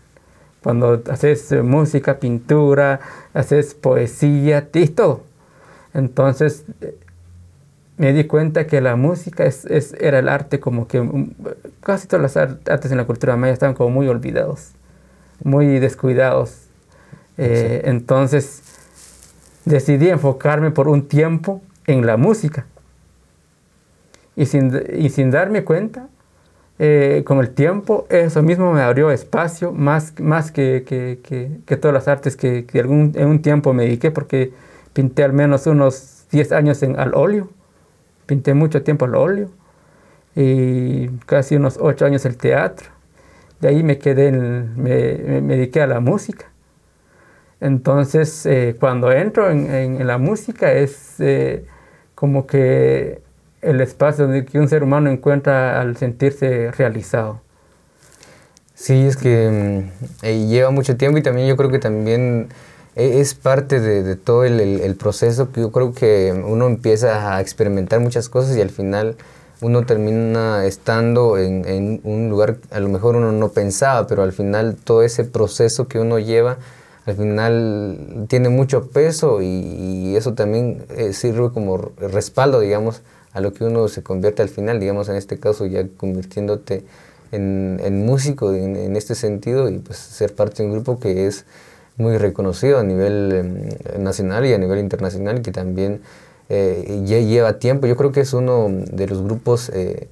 Cuando 0.63 1.03
haces 1.10 1.51
música, 1.63 2.20
pintura, 2.20 3.00
haces 3.34 3.75
poesía 3.75 4.68
y 4.74 4.88
todo. 4.88 5.28
Entonces 5.93 6.65
me 8.00 8.13
di 8.13 8.24
cuenta 8.24 8.65
que 8.65 8.79
la 8.79 8.96
música 8.96 9.46
es, 9.46 9.65
es, 9.65 9.93
era 10.00 10.19
el 10.19 10.29
arte 10.29 10.62
como 10.62 10.88
que 10.88 11.01
mm, 11.01 11.34
casi 11.81 12.08
todas 12.08 12.22
las 12.22 12.38
artes 12.38 12.89
en 12.91 12.98
la 12.98 13.05
cultura 13.05 13.36
maya 13.36 13.51
estaban 13.51 13.75
como 13.75 13.89
muy 13.89 14.08
olvidados, 14.08 14.72
muy 15.43 15.79
descuidados. 15.79 16.69
Eh, 17.38 17.81
entonces 17.86 18.63
decidí 19.65 20.10
enfocarme 20.10 20.72
por 20.72 20.88
un 20.88 21.08
tiempo 21.08 21.62
en 21.88 22.05
la 22.05 22.15
música. 22.15 22.65
Y 24.38 24.46
sin, 24.46 24.81
y 24.96 25.10
sin 25.10 25.31
darme 25.31 25.65
cuenta, 25.65 26.08
eh, 26.81 27.24
con 27.25 27.39
el 27.39 27.50
tiempo, 27.50 28.08
eso 28.10 28.41
mismo 28.41 28.72
me 28.72 28.81
abrió 28.81 29.12
espacio, 29.12 29.74
más, 29.74 30.17
más 30.22 30.53
que, 30.53 30.86
que, 30.88 31.19
que, 31.65 31.75
todas 31.75 31.93
las 31.93 32.08
artes 32.08 32.38
que, 32.38 32.65
que 32.65 32.79
algún, 32.79 33.12
en 33.15 33.27
un 33.27 33.41
tiempo 33.41 33.74
me 33.74 33.84
dediqué, 33.84 34.12
porque 34.12 34.53
pinté 35.00 35.24
al 35.24 35.32
menos 35.32 35.65
unos 35.65 36.25
10 36.29 36.51
años 36.51 36.84
en, 36.84 37.00
al 37.00 37.15
óleo 37.15 37.48
Pinté 38.25 38.53
mucho 38.53 38.84
tiempo 38.84 39.06
el 39.06 39.15
óleo 39.15 39.50
y 40.36 41.08
casi 41.25 41.56
unos 41.56 41.77
ocho 41.82 42.06
años 42.06 42.25
el 42.25 42.36
teatro. 42.38 42.89
De 43.62 43.70
ahí 43.70 43.82
me 43.82 43.98
quedé, 43.98 44.32
me, 44.32 44.91
dediqué 44.94 45.82
a 45.82 45.88
la 45.88 46.00
música. 46.00 46.46
Entonces, 47.60 48.46
eh, 48.46 48.75
cuando 48.79 49.12
entro 49.12 49.50
en, 49.50 50.06
la 50.06 50.18
música 50.18 50.74
es 50.74 51.15
eh, 51.20 51.65
como 52.13 52.46
que 52.46 53.22
el 53.62 53.82
espacio 53.82 54.25
donde 54.25 54.46
que 54.46 54.60
un 54.60 54.68
ser 54.68 54.84
humano 54.84 55.10
encuentra 55.10 55.82
al 55.82 55.98
sentirse 55.98 56.72
realizado. 56.72 57.41
Sí, 58.75 59.08
es 59.08 59.18
que 59.18 59.82
mm, 60.22 60.25
eh, 60.25 60.46
lleva 60.48 60.70
mucho 60.70 60.98
tiempo 60.98 61.18
y 61.18 61.24
también 61.24 61.48
yo 61.48 61.58
creo 61.58 61.72
que 61.72 61.79
también 61.79 62.50
es 63.00 63.34
parte 63.34 63.79
de, 63.79 64.15
todo 64.18 64.44
el, 64.44 64.96
proceso 64.96 65.51
que 65.51 65.62
yo 65.62 65.72
creo 65.72 65.94
que 65.94 66.34
uno 66.46 66.68
empieza 66.68 67.36
a 67.36 67.41
experimentar 67.41 68.01
muchas 68.01 68.27
cosas 68.27 68.58
y 68.58 68.62
al 68.62 68.70
final 68.70 69.15
uno 69.62 69.86
termina 69.86 70.65
estando 70.65 71.38
en, 71.38 72.01
un 72.03 72.29
lugar 72.29 72.58
a 72.72 72.79
lo 72.79 72.89
mejor 72.89 73.15
uno 73.15 73.32
no 73.32 73.50
pensaba, 73.50 74.06
pero 74.08 74.24
al 74.24 74.34
final 74.34 74.75
todo 74.75 75.03
ese 75.03 75.24
proceso 75.24 75.88
que 75.88 76.00
uno 76.00 76.20
lleva 76.20 76.58
al 77.06 77.15
final 77.15 78.25
tiene 78.27 78.50
mucho 78.50 78.89
peso 78.89 79.41
y, 79.41 80.15
eso 80.15 80.34
también 80.34 80.86
eh, 80.96 81.13
sirve 81.13 81.51
como 81.51 81.91
respaldo, 81.98 82.60
digamos, 82.60 83.01
a 83.32 83.39
lo 83.39 83.53
que 83.53 83.63
uno 83.63 83.88
se 83.88 84.03
convierte 84.03 84.41
al 84.41 84.50
final, 84.50 84.79
digamos, 84.79 85.08
en 85.08 85.15
este 85.15 85.39
caso 85.39 85.65
ya 85.65 85.86
convirtiéndote 85.98 86.84
en, 87.32 88.06
músico 88.06 88.53
en, 88.53 88.75
en, 88.75 88.96
este 88.96 89.15
sentido 89.15 89.70
y 89.70 89.77
pues 89.79 89.98
ser 89.98 90.36
parte 90.36 90.62
de 90.62 90.70
un 90.70 90.75
grupo 90.75 91.00
que 91.00 91.27
es 91.27 91.46
muy 92.00 92.18
reconocido 92.18 92.79
a 92.79 92.84
nivel 92.84 93.32
em, 93.32 94.03
nacional 94.03 94.46
y 94.46 94.53
a 94.53 94.58
nivel 94.58 94.79
internacional 94.79 95.41
que 95.41 95.51
también 95.51 96.01
eh, 96.50 97.03
ya 97.06 97.20
lleva 97.20 97.60
tiempo. 97.60 97.86
Yo 97.86 97.96
creo 97.96 98.12
que 98.12 98.22
es 98.22 98.34
uno 98.34 98.70
de 98.70 99.08
los 99.08 99.22
grupos 99.22 99.70
eh, 99.70 100.08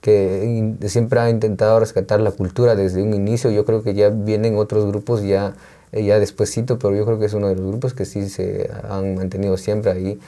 que 0.00 0.76
siempre 0.86 1.18
ha 1.20 1.28
intentado 1.28 1.80
rescatar 1.80 2.20
la 2.20 2.30
cultura 2.30 2.76
desde 2.76 3.02
un 3.02 3.12
inicio. 3.14 3.50
Yo 3.50 3.64
creo 3.64 3.82
que 3.82 3.94
ya 3.94 4.10
vienen 4.10 4.56
otros 4.56 4.86
grupos 4.86 5.22
ya, 5.22 5.54
eh, 5.92 6.04
ya 6.04 6.18
despuesito, 6.20 6.78
pero 6.78 6.94
yo 6.94 7.04
creo 7.04 7.18
que 7.18 7.26
es 7.26 7.34
uno 7.34 7.48
de 7.48 7.56
los 7.56 7.66
grupos 7.66 7.94
que 7.94 8.04
sí 8.04 8.28
se 8.28 8.70
han 8.88 9.16
mantenido 9.16 9.56
siempre 9.56 9.90
ahí, 9.90 10.20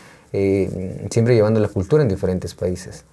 siempre 1.11 1.35
llevando 1.35 1.61
la 1.61 1.69
cultura 1.69 2.02
en 2.02 2.09
diferentes 2.09 2.54
países. 2.54 3.04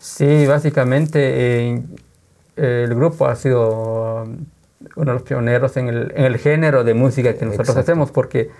Sí, 0.00 0.46
básicamente 0.46 1.82
el 2.56 2.94
grupo 2.94 3.26
ha 3.26 3.34
sido 3.34 4.26
uno 4.96 5.12
de 5.12 5.12
los 5.12 5.22
pioneros 5.22 5.76
en 5.76 5.88
el, 5.88 6.12
en 6.14 6.24
el 6.24 6.38
género 6.38 6.84
de 6.84 6.94
música 6.94 7.34
que 7.34 7.44
nosotros 7.44 7.76
hacemos, 7.76 8.10
porque 8.10 8.50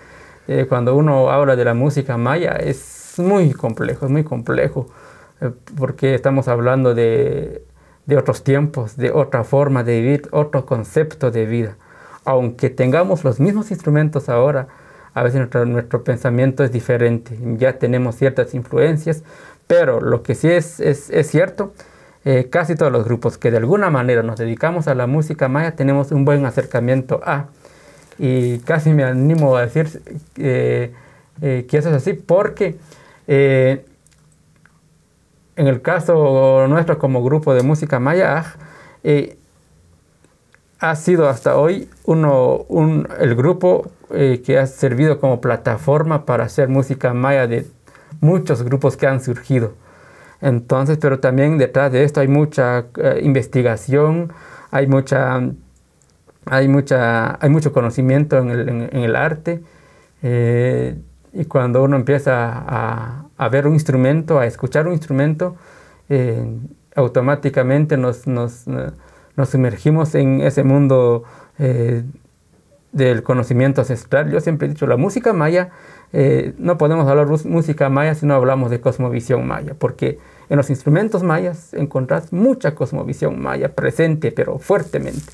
eh, 0.47 0.65
cuando 0.67 0.95
uno 0.95 1.29
habla 1.31 1.55
de 1.55 1.65
la 1.65 1.73
música 1.73 2.17
maya 2.17 2.53
es 2.53 3.13
muy 3.17 3.53
complejo, 3.53 4.05
es 4.05 4.11
muy 4.11 4.23
complejo, 4.23 4.87
eh, 5.41 5.51
porque 5.77 6.15
estamos 6.15 6.47
hablando 6.47 6.93
de, 6.93 7.63
de, 8.05 8.17
otros 8.17 8.43
tiempos, 8.43 8.97
de 8.97 9.11
otra 9.11 9.43
forma 9.43 9.83
de 9.83 10.01
vivir, 10.01 10.27
otro 10.31 10.65
concepto 10.65 11.31
de 11.31 11.45
vida. 11.45 11.75
Aunque 12.25 12.69
tengamos 12.69 13.23
los 13.23 13.39
mismos 13.39 13.71
instrumentos 13.71 14.27
ahora, 14.27 14.67
a 15.13 15.23
veces 15.23 15.39
nuestro, 15.39 15.65
nuestro 15.65 16.03
pensamiento 16.03 16.63
es 16.63 16.71
diferente, 16.71 17.37
ya 17.57 17.79
tenemos 17.79 18.15
ciertas 18.15 18.53
influencias, 18.53 19.23
pero 19.67 20.01
lo 20.01 20.23
que 20.23 20.35
sí 20.35 20.49
es, 20.49 20.79
es, 20.79 21.09
es 21.09 21.27
cierto 21.29 21.73
eh, 22.25 22.49
casi 22.49 22.75
todos 22.75 22.91
los 22.91 23.05
grupos 23.05 23.37
que 23.37 23.49
de 23.49 23.57
alguna 23.57 23.89
manera 23.89 24.23
nos 24.23 24.37
dedicamos 24.37 24.89
a 24.89 24.95
la 24.95 25.07
música 25.07 25.47
maya 25.47 25.75
tenemos 25.75 26.11
un 26.11 26.25
buen 26.25 26.45
acercamiento 26.45 27.21
a. 27.23 27.47
Y 28.17 28.59
casi 28.59 28.91
me 28.91 29.05
animo 29.05 29.55
a 29.55 29.61
decir 29.61 30.01
eh, 30.35 30.93
eh, 31.41 31.65
que 31.69 31.77
eso 31.77 31.89
es 31.89 31.95
así 31.95 32.13
porque 32.13 32.75
en 33.27 33.85
el 35.55 35.81
caso 35.81 36.67
nuestro 36.67 36.97
como 36.99 37.23
grupo 37.23 37.53
de 37.53 37.63
música 37.63 37.99
maya, 37.99 38.43
ha 40.79 40.95
sido 40.95 41.29
hasta 41.29 41.55
hoy 41.55 41.89
uno, 42.05 42.65
el 43.19 43.35
grupo 43.35 43.91
que 44.09 44.57
ha 44.57 44.65
servido 44.65 45.19
como 45.19 45.39
plataforma 45.41 46.25
para 46.25 46.45
hacer 46.45 46.69
música 46.69 47.13
maya 47.13 47.45
de 47.45 47.67
muchos 48.19 48.63
grupos 48.63 48.97
que 48.97 49.05
han 49.07 49.21
surgido. 49.21 49.73
Entonces, 50.41 50.97
pero 50.99 51.19
también 51.19 51.57
detrás 51.57 51.91
de 51.91 52.03
esto 52.03 52.21
hay 52.21 52.27
mucha 52.27 52.85
eh, 52.97 53.19
investigación, 53.23 54.31
hay 54.71 54.87
mucha, 54.87 55.41
hay 56.45 56.67
mucha, 56.67 57.43
hay 57.43 57.49
mucho 57.49 57.73
conocimiento 57.73 58.37
en 58.37 58.89
el, 58.93 59.15
arte. 59.15 59.61
Eh, 60.23 60.95
y 61.33 61.45
cuando 61.45 61.83
uno 61.83 61.95
empieza 61.95 62.51
a, 62.51 63.25
a, 63.37 63.49
ver 63.49 63.67
un 63.67 63.73
instrumento, 63.73 64.39
a 64.39 64.45
escuchar 64.45 64.87
un 64.87 64.93
instrumento, 64.93 65.55
eh, 66.07 66.43
automáticamente 66.95 67.97
nos, 67.97 68.25
nos, 68.25 68.65
nos, 68.67 69.49
sumergimos 69.49 70.15
en 70.15 70.41
ese 70.41 70.63
mundo 70.63 71.23
del 72.91 73.23
conocimiento 73.23 73.81
ancestral. 73.81 74.31
Yo 74.31 74.39
siempre 74.39 74.67
he 74.67 74.69
dicho, 74.69 74.87
la 74.87 74.97
música 74.97 75.33
maya 75.33 75.69
eh, 76.11 76.53
no 76.57 76.77
podemos 76.77 77.07
hablar 77.07 77.27
música 77.45 77.89
maya 77.89 78.15
si 78.15 78.25
no 78.25 78.33
hablamos 78.33 78.71
de 78.71 78.81
cosmovisión 78.81 79.45
maya, 79.47 79.75
porque 79.77 80.17
en 80.49 80.57
los 80.57 80.69
instrumentos 80.69 81.21
mayas 81.21 81.73
encontrás 81.73 82.33
mucha 82.33 82.73
cosmovisión 82.73 83.39
maya 83.39 83.75
presente, 83.75 84.31
pero 84.31 84.57
fuertemente. 84.57 85.31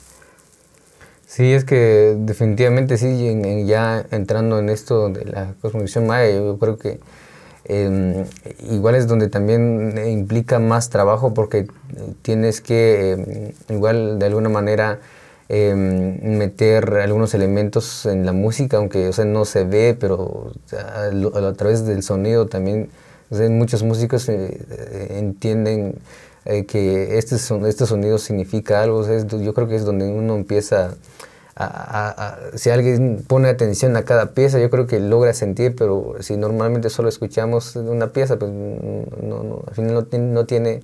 Sí, 1.26 1.54
es 1.54 1.64
que 1.64 2.16
definitivamente 2.20 2.98
sí, 2.98 3.66
ya 3.66 4.06
entrando 4.12 4.60
en 4.60 4.70
esto 4.70 5.10
de 5.10 5.26
la 5.26 5.54
cosmovisión 5.62 6.08
maya, 6.08 6.36
yo 6.36 6.58
creo 6.60 6.78
que 6.78 7.00
em, 7.66 8.26
igual 8.70 8.96
es 8.96 9.08
donde 9.08 9.30
también 9.30 9.98
implica 10.08 10.60
más 10.60 10.90
trabajo 10.90 11.34
porque 11.34 11.68
tienes 12.22 12.62
que 12.62 13.12
em, 13.12 13.76
igual 13.76 14.20
de 14.20 14.26
alguna 14.26 14.50
manera 14.50 15.00
Em, 15.48 16.38
meter 16.40 16.96
algunos 16.96 17.36
elementos 17.36 18.08
en 18.08 18.26
la 18.26 18.34
música, 18.34 18.78
aunque 18.78 19.10
o 19.10 19.14
sea, 19.14 19.26
no 19.26 19.46
se 19.46 19.64
ve, 19.64 19.96
pero 20.00 20.52
a, 20.74 21.54
través 21.54 21.86
del 21.86 22.02
sonido 22.02 22.48
también 22.48 22.90
muchos 23.30 23.84
músicos 23.84 24.28
eh, 24.30 24.58
eh, 24.72 25.18
entienden 25.20 26.00
eh, 26.46 26.66
que 26.66 27.20
este, 27.20 27.38
son, 27.38 27.64
este 27.68 27.86
sonido 27.86 28.18
significa 28.18 28.82
algo. 28.82 29.06
yo 29.40 29.54
creo 29.54 29.68
que 29.68 29.76
es 29.76 29.86
donde 29.86 30.08
uno 30.08 30.36
empieza 30.36 30.96
a, 31.56 32.38
si 32.56 32.72
alguien 32.72 33.24
pone 33.28 33.48
atención 33.48 33.96
a 33.98 34.04
cada 34.04 34.34
pieza, 34.34 34.60
yo 34.60 34.70
creo 34.72 34.88
que 34.88 35.00
logra 35.00 35.34
sentir, 35.34 35.76
pero 35.76 36.16
si 36.22 36.38
normalmente 36.38 36.90
solo 36.90 37.08
escuchamos 37.08 37.76
una 37.76 38.08
pieza, 38.08 38.38
pues 38.38 38.52
no, 38.52 39.64
al 39.68 39.76
final 39.76 39.94
no, 39.94 40.08
no 40.20 40.46
tiene 40.46 40.82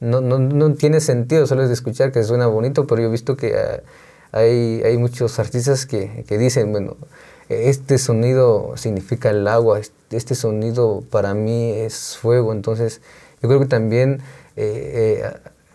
no, 0.00 0.20
no, 0.20 0.38
no, 0.38 0.74
tiene 0.74 1.00
sentido 1.00 1.46
solo 1.46 1.62
es 1.62 1.68
de 1.68 1.74
escuchar 1.74 2.12
que 2.12 2.22
suena 2.24 2.46
bonito, 2.46 2.86
pero 2.86 3.00
yo 3.02 3.08
he 3.08 3.10
visto 3.10 3.36
que 3.36 3.54
ah, 3.56 3.80
hay, 4.32 4.82
hay, 4.84 4.98
muchos 4.98 5.38
artistas 5.38 5.86
que, 5.86 6.24
que, 6.26 6.38
dicen, 6.38 6.72
bueno, 6.72 6.96
este 7.48 7.98
sonido 7.98 8.76
significa 8.76 9.30
el 9.30 9.46
agua, 9.46 9.80
este 10.10 10.34
sonido 10.34 11.04
para 11.10 11.34
mí 11.34 11.70
es 11.72 12.16
fuego, 12.16 12.52
entonces 12.52 13.00
yo 13.42 13.48
creo 13.48 13.60
que 13.60 13.66
también 13.66 14.20
eh, 14.56 15.22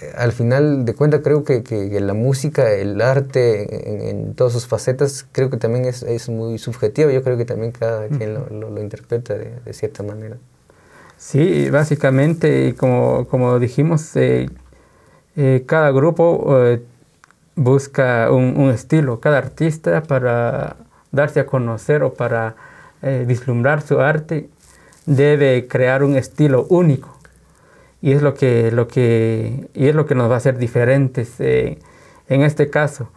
eh, 0.02 0.12
al 0.16 0.32
final 0.32 0.86
de 0.86 0.94
cuentas 0.96 1.22
creo 1.24 1.44
que, 1.44 1.64
que, 1.64 2.00
la 2.00 2.14
música, 2.14 2.72
el 2.72 3.02
arte 3.02 4.10
en, 4.10 4.34
todas 4.34 4.54
sus 4.54 4.66
facetas, 4.66 5.26
creo 5.32 5.50
que 5.50 5.58
también 5.58 5.86
es, 5.86 6.04
es 6.04 6.30
muy 6.30 6.58
subjetivo, 6.58 7.10
yo 7.10 7.24
creo 7.24 7.38
que 7.38 7.46
también 7.46 7.72
cada 7.72 8.08
quien 8.08 8.34
lo, 8.34 8.50
lo, 8.50 8.82
interpreta 8.82 9.36
de, 9.36 9.60
de 9.64 9.74
cierta 9.74 10.04
manera. 10.04 10.38
Sí, 11.20 11.70
básicamente, 11.70 12.76
como, 12.78 13.28
como 13.28 13.60
dijimos, 13.60 14.16
eh, 14.16 14.50
eh, 15.36 15.64
cada 15.68 15.92
grupo 15.92 16.66
eh, 16.66 16.82
busca 17.56 18.32
un, 18.32 18.70
estilo, 18.70 19.20
cada 19.20 19.38
artista 19.40 20.02
para 20.04 20.78
darse 21.12 21.42
a 21.42 21.46
conocer 21.46 22.04
o 22.04 22.14
para 22.14 22.56
vislumbrar 23.28 23.82
su 23.82 24.00
arte 24.02 24.50
debe 25.06 25.68
crear 25.68 26.04
un 26.04 26.16
estilo 26.16 26.66
único. 26.70 27.18
y 28.02 28.14
es 28.14 28.22
lo 28.22 28.34
que, 28.34 28.72
lo 28.72 28.88
que, 28.88 29.70
y 29.74 29.88
es 29.88 29.96
lo 29.96 30.06
que 30.06 30.16
nos 30.16 30.30
va 30.30 30.36
a 30.36 30.38
hacer 30.38 30.58
diferentes 30.58 31.40
en 31.42 31.80
este 32.30 32.70
caso. 32.70 33.10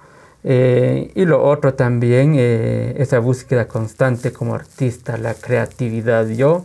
y 0.45 1.25
lo 1.25 1.43
otro 1.45 1.75
también, 1.75 2.35
esa 2.37 3.21
búsqueda 3.21 3.69
constante 3.69 4.33
como 4.33 4.55
artista, 4.55 5.17
la 5.19 5.35
creatividad. 5.35 6.29
Yo 6.29 6.65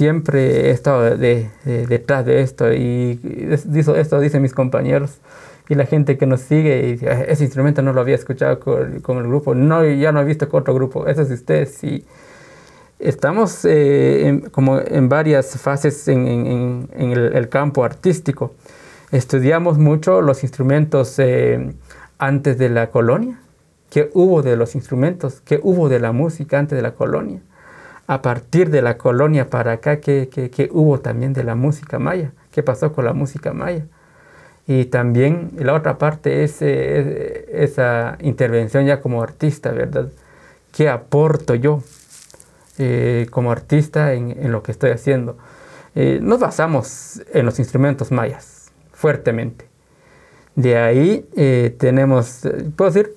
siempre 0.00 0.68
he 0.68 0.70
estado 0.70 1.14
detrás 1.14 2.24
de 2.24 2.40
esto 2.40 2.72
y 2.72 3.20
esto 3.52 4.18
dicen 4.18 4.40
mis 4.40 4.54
compañeros 4.54 5.18
y 5.68 5.74
la 5.74 5.84
gente 5.84 6.16
que 6.16 6.24
nos 6.24 6.40
sigue 6.40 6.78
y 6.78 6.92
dice, 6.92 7.26
ese 7.28 7.44
instrumento 7.44 7.82
no 7.82 7.92
lo 7.92 8.00
había 8.00 8.14
escuchado 8.14 8.60
con, 8.60 9.18
el 9.18 9.28
grupo, 9.28 9.54
no, 9.54 9.84
ya 9.84 10.10
no 10.10 10.22
he 10.22 10.24
visto 10.24 10.48
con 10.48 10.62
otro 10.62 10.72
grupo, 10.72 11.06
eso 11.06 11.20
es 11.20 11.30
usted, 11.30 11.68
sí. 11.68 12.06
Estamos 12.98 13.66
eh, 13.66 14.42
como 14.52 14.78
en 14.78 15.10
varias 15.10 15.58
fases 15.60 16.08
en, 16.08 16.88
el, 16.94 17.48
campo 17.50 17.84
artístico. 17.84 18.54
Estudiamos 19.12 19.76
mucho 19.76 20.22
los 20.22 20.44
instrumentos 20.44 21.18
eh, 21.18 21.74
antes 22.16 22.56
de 22.56 22.70
la 22.70 22.90
colonia, 22.90 23.38
qué 23.90 24.08
hubo 24.14 24.40
de 24.40 24.56
los 24.56 24.74
instrumentos, 24.74 25.42
qué 25.42 25.60
hubo 25.62 25.90
de 25.90 26.00
la 26.00 26.12
música 26.12 26.58
antes 26.58 26.76
de 26.76 26.82
la 26.82 26.92
colonia 26.92 27.42
a 28.10 28.22
partir 28.22 28.70
de 28.70 28.82
la 28.82 28.98
colonia 28.98 29.50
para 29.50 29.70
acá, 29.70 30.00
¿qué, 30.00 30.68
hubo 30.72 30.98
también 30.98 31.32
de 31.32 31.44
la 31.44 31.54
música 31.54 32.00
maya? 32.00 32.32
¿Qué 32.50 32.60
pasó 32.60 32.92
con 32.92 33.04
la 33.04 33.12
música 33.12 33.52
maya? 33.52 33.86
Y 34.66 34.86
también 34.86 35.52
la 35.56 35.74
otra 35.74 35.96
parte 35.96 36.42
es 36.42 36.60
eh, 36.60 37.46
esa 37.52 38.18
intervención 38.20 38.84
ya 38.84 39.00
como 39.00 39.22
artista, 39.22 39.70
¿verdad? 39.70 40.08
¿Qué 40.76 40.88
aporto 40.88 41.54
yo 41.54 41.84
eh, 42.78 43.28
como 43.30 43.52
artista 43.52 44.12
en, 44.12 44.50
lo 44.50 44.64
que 44.64 44.72
estoy 44.72 44.90
haciendo? 44.90 45.38
Eh, 45.94 46.18
nos 46.20 46.40
basamos 46.40 47.22
en 47.32 47.46
los 47.46 47.60
instrumentos 47.60 48.10
mayas, 48.10 48.72
fuertemente. 48.92 49.66
De 50.56 50.76
ahí 50.76 51.28
tenemos, 51.78 52.40
puedo 52.74 52.90
decir, 52.90 53.14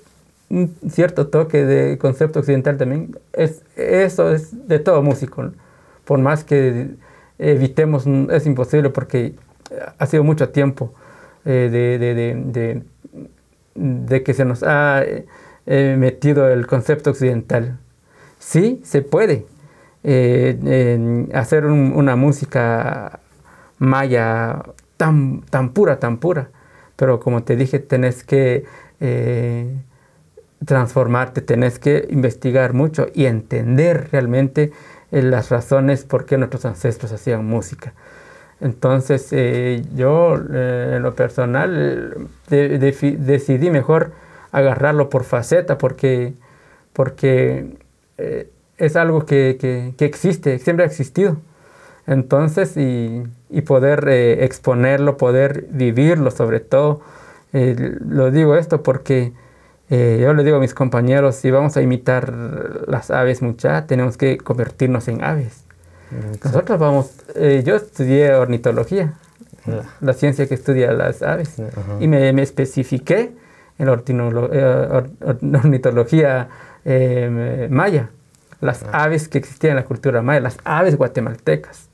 un 0.53 0.75
cierto 0.89 1.27
toque 1.27 1.65
de 1.65 1.97
concepto 1.97 2.39
occidental 2.39 2.77
también. 2.77 3.17
Es, 3.33 3.63
eso 3.75 4.31
es 4.31 4.67
de 4.67 4.79
todo 4.79 5.01
músico. 5.01 5.51
Por 6.05 6.19
más 6.19 6.43
que 6.43 6.91
evitemos, 7.39 8.05
es 8.29 8.45
imposible 8.45 8.89
porque 8.91 9.33
ha 9.97 10.05
sido 10.05 10.23
mucho 10.23 10.49
tiempo 10.49 10.93
eh, 11.45 11.69
de, 11.71 11.97
de, 11.97 12.83
de, 13.73 14.23
que 14.23 14.33
se 14.33 14.45
nos 14.45 14.61
ha 14.63 15.03
eh, 15.65 15.95
metido 15.97 16.47
el 16.47 16.67
concepto 16.67 17.09
occidental. 17.09 17.79
Sí, 18.37 18.79
se 18.83 19.01
puede 19.01 19.47
eh, 20.03 21.27
hacer 21.33 21.65
una 21.65 22.15
música 22.15 23.19
maya 23.79 24.61
tan, 24.97 25.41
tan 25.49 25.73
pura, 25.73 25.99
tan 25.99 26.17
pura. 26.17 26.49
Pero 26.95 27.19
como 27.19 27.41
te 27.43 27.55
dije, 27.55 27.79
tenés 27.79 28.23
que 28.23 28.65
transformarte, 30.65 31.41
tenés 31.41 31.79
que 31.79 32.07
investigar 32.09 32.73
mucho 32.73 33.07
y 33.13 33.25
entender 33.25 34.09
realmente 34.11 34.71
eh, 35.11 35.21
las 35.21 35.49
razones 35.49 36.03
por 36.03 36.25
qué 36.25 36.37
nuestros 36.37 36.65
ancestros 36.65 37.11
hacían 37.11 37.45
música. 37.45 37.93
Entonces 38.61 39.27
eh, 39.31 39.83
yo 39.95 40.37
eh, 40.37 40.93
en 40.97 41.03
lo 41.03 41.15
personal 41.15 42.29
decidí 42.49 43.69
mejor 43.69 44.11
agarrarlo 44.51 45.09
por 45.09 45.23
faceta 45.23 45.77
porque, 45.77 46.33
porque 46.93 47.77
es 48.77 48.95
algo 48.95 49.25
que, 49.25 49.57
que, 49.97 50.05
existe, 50.05 50.59
siempre 50.59 50.85
ha 50.85 50.87
existido. 50.87 51.37
Entonces, 52.05 52.77
y, 52.77 53.23
y 53.49 53.61
poder 53.61 54.07
exponerlo, 54.09 55.17
poder 55.17 55.65
vivirlo 55.69 56.29
sobre 56.31 56.59
todo. 56.59 57.01
lo 57.51 58.29
digo 58.29 58.55
esto 58.55 58.83
porque 58.83 59.33
eh, 59.95 60.17
yo 60.19 60.33
le 60.33 60.43
digo 60.43 60.57
a 60.57 60.59
mis 60.59 60.73
compañeros, 60.73 61.35
si 61.35 61.51
vamos 61.51 61.77
a 61.77 61.81
imitar 61.83 62.33
las 62.87 63.11
aves 63.11 63.43
mucha, 63.43 63.85
tenemos 63.85 64.17
que 64.17 64.39
convertirnos 64.39 65.07
en 65.07 65.23
aves. 65.23 65.65
Nosotros 66.43 66.79
vamos, 66.79 67.11
eh, 67.35 67.61
yo 67.63 67.75
estudié 67.75 68.33
ornitología, 68.33 69.13
la, 70.01 70.13
ciencia 70.13 70.47
que 70.47 70.55
estudia 70.55 70.93
las 70.93 71.21
aves, 71.21 71.57
y 71.99 72.07
me, 72.07 72.33
me, 72.33 72.41
especifiqué 72.41 73.33
en 73.77 73.87
eh, 73.87 73.91
ornitología 75.63 76.49
maya, 77.69 78.09
las 78.61 78.81
ah. 78.81 79.03
aves 79.03 79.27
que 79.27 79.37
existían 79.37 79.71
en 79.71 79.75
la 79.77 79.85
cultura 79.85 80.23
maya, 80.23 80.39
las 80.39 80.57
aves 80.63 80.97
guatemaltecas. 80.97 81.89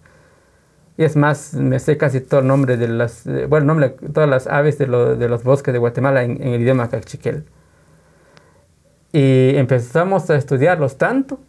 Y 0.96 1.04
es 1.04 1.18
más, 1.18 1.54
me 1.54 1.80
sé 1.80 1.98
casi 1.98 2.22
todo 2.22 2.40
el 2.40 2.48
nombre 2.48 2.78
de 2.78 2.88
las, 2.88 3.26
bueno, 3.50 3.66
nombre, 3.66 3.90
todas 4.14 4.30
las 4.30 4.48
aves 4.48 4.78
de, 4.78 4.86
de 4.86 5.28
los 5.28 5.44
bosques 5.44 5.74
de 5.74 5.80
Guatemala 5.80 6.24
en, 6.24 6.42
en 6.42 6.54
el 6.54 6.62
idioma 6.62 6.90
cachiquel. 6.90 7.44
Y 9.12 9.56
empezamos 9.56 10.30
a 10.30 10.36
estudiarlos 10.36 10.98
tanto 10.98 11.40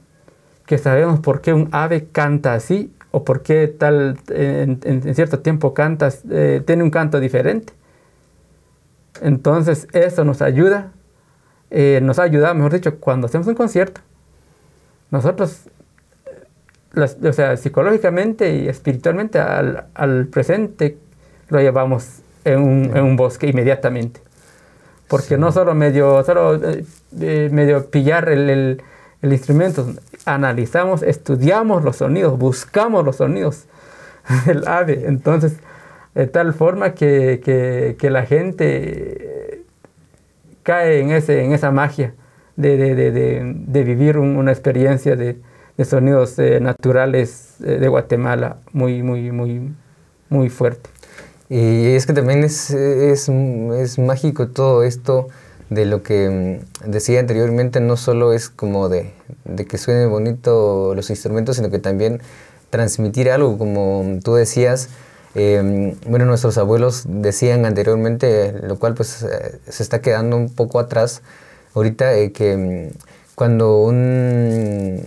que 0.66 0.78
sabemos 0.78 1.20
por 1.20 1.40
qué 1.40 1.52
un 1.52 1.68
ave 1.72 2.06
canta 2.10 2.54
así 2.54 2.94
o 3.10 3.24
por 3.24 3.42
qué 3.42 3.66
tal 3.66 4.18
en, 4.28 5.14
cierto 5.14 5.40
tiempo 5.40 5.74
canta, 5.74 6.10
eh, 6.30 6.62
tiene 6.64 6.82
un 6.84 6.90
canto 6.90 7.20
diferente. 7.20 7.72
Entonces 9.20 9.88
eso 9.92 10.24
nos 10.24 10.40
ayuda, 10.40 10.92
eh, 11.70 12.00
nos 12.02 12.18
ha 12.18 12.22
ayudado, 12.22 12.54
mejor 12.54 12.72
dicho, 12.72 12.98
cuando 12.98 13.26
hacemos 13.26 13.46
un 13.48 13.54
concierto. 13.54 14.00
Nosotros, 15.10 15.64
o 16.96 17.32
sea, 17.32 17.56
psicológicamente 17.56 18.54
y 18.54 18.68
espiritualmente 18.68 19.40
al, 19.40 19.86
al 19.92 20.28
presente 20.28 20.96
lo 21.48 21.58
llevamos 21.60 22.20
en 22.44 22.60
un 22.62 23.16
bosque 23.16 23.48
inmediatamente 23.48 24.20
porque 25.10 25.36
no 25.36 25.50
solo 25.50 25.74
medio, 25.74 26.22
solo, 26.22 26.54
eh, 26.54 26.84
eh, 27.20 27.48
medio 27.50 27.90
pillar 27.90 28.28
el, 28.28 28.80
instrumento, 29.22 29.92
analizamos, 30.24 31.02
estudiamos 31.02 31.82
los 31.82 31.96
sonidos, 31.96 32.38
buscamos 32.38 33.04
los 33.04 33.16
sonidos 33.16 33.64
del 34.46 34.66
ave, 34.68 35.06
entonces, 35.06 35.58
de 36.14 36.28
tal 36.28 36.54
forma 36.54 36.94
que, 36.94 37.96
la 38.00 38.24
gente 38.24 39.56
eh, 39.56 39.62
cae 40.62 41.00
en, 41.00 41.10
ese, 41.10 41.44
en 41.44 41.52
esa 41.54 41.72
magia 41.72 42.14
de, 42.54 43.82
vivir 43.84 44.16
una 44.16 44.52
experiencia 44.52 45.16
de, 45.16 45.40
sonidos 45.84 46.38
naturales 46.60 47.56
de 47.58 47.88
Guatemala 47.88 48.58
muy, 48.72 49.02
muy, 49.02 49.32
muy, 49.32 49.72
muy 50.28 50.50
fuerte. 50.50 50.88
Y 51.50 51.94
es 51.96 52.06
que 52.06 52.12
también 52.12 52.44
es, 52.44 52.70
es, 52.70 53.28
es 53.28 53.98
mágico 53.98 54.48
todo 54.48 54.84
esto 54.84 55.26
de 55.68 55.84
lo 55.84 56.02
que 56.04 56.60
mm, 56.86 56.90
decía 56.90 57.18
anteriormente, 57.18 57.80
no 57.80 57.96
solo 57.96 58.32
es 58.32 58.48
como 58.48 58.88
de, 58.88 59.12
de 59.44 59.66
que 59.66 59.76
suenen 59.76 60.10
bonito 60.10 60.94
los 60.94 61.10
instrumentos, 61.10 61.56
sino 61.56 61.68
que 61.68 61.80
también 61.80 62.20
transmitir 62.70 63.30
algo, 63.30 63.58
como 63.58 64.20
tú 64.22 64.34
decías. 64.34 64.90
Em, 65.34 65.96
bueno, 66.06 66.24
nuestros 66.24 66.56
abuelos 66.56 67.04
decían 67.06 67.64
anteriormente, 67.64 68.52
lo 68.62 68.78
cual 68.78 68.94
pues 68.94 69.22
eh, 69.24 69.58
se 69.68 69.82
está 69.82 70.00
quedando 70.00 70.36
un 70.36 70.50
poco 70.50 70.78
atrás 70.78 71.22
ahorita, 71.74 72.14
eh, 72.14 72.30
que 72.30 72.56
mm, 72.56 72.96
cuando 73.34 73.82
un, 73.82 75.02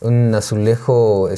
un 0.00 0.34
azulejo 0.34 1.28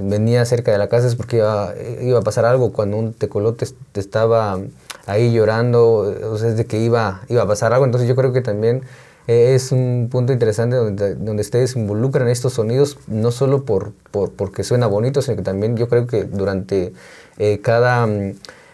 venía 0.00 0.44
cerca 0.44 0.72
de 0.72 0.78
la 0.78 0.88
casa 0.88 1.06
es 1.06 1.14
porque 1.14 1.36
iba, 1.38 1.74
iba 2.00 2.18
a 2.18 2.22
pasar 2.22 2.44
algo. 2.44 2.72
Cuando 2.72 2.96
un 2.96 3.12
tecolote 3.12 3.66
estaba 3.94 4.58
ahí 5.06 5.32
llorando, 5.32 6.14
o 6.30 6.38
sea, 6.38 6.48
es 6.48 6.56
de 6.56 6.64
que 6.64 6.78
iba, 6.78 7.22
iba 7.28 7.42
a 7.42 7.46
pasar 7.46 7.72
algo. 7.72 7.84
Entonces 7.84 8.08
yo 8.08 8.16
creo 8.16 8.32
que 8.32 8.40
también 8.40 8.82
eh, 9.26 9.54
es 9.54 9.72
un 9.72 10.08
punto 10.10 10.32
interesante 10.32 10.76
donde, 10.76 11.14
donde 11.14 11.42
ustedes 11.42 11.76
involucran 11.76 12.28
estos 12.28 12.54
sonidos, 12.54 12.98
no 13.06 13.30
solo 13.30 13.64
por, 13.64 13.92
por, 14.10 14.32
porque 14.32 14.64
suena 14.64 14.86
bonito, 14.86 15.22
sino 15.22 15.36
que 15.36 15.42
también 15.42 15.76
yo 15.76 15.88
creo 15.88 16.06
que 16.06 16.24
durante 16.24 16.92
eh, 17.38 17.60
cada... 17.60 18.08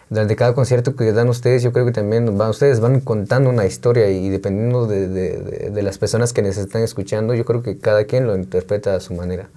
Durante 0.09 0.35
cada 0.35 0.53
concierto 0.53 0.95
que 0.95 1.11
dan 1.11 1.27
ustedes, 1.27 1.63
yo 1.63 1.71
creo 1.73 1.87
que 1.87 1.91
también 1.91 2.37
van, 2.37 2.51
ustedes 2.51 2.79
van 2.79 2.99
contando 2.99 3.49
una 3.49 3.65
historia 3.65 4.11
y 4.11 4.29
dependiendo 4.29 4.85
de, 4.85 5.07
de, 5.07 5.71
de 5.73 5.81
las 5.81 5.97
personas 5.97 6.33
que 6.33 6.43
les 6.43 6.59
están 6.59 6.83
escuchando, 6.83 7.33
yo 7.33 7.45
creo 7.45 7.63
que 7.63 7.79
cada 7.79 8.03
quien 8.03 8.27
lo 8.27 8.35
interpreta 8.35 8.93
a 8.93 8.99
su 8.99 9.15
manera. 9.15 9.49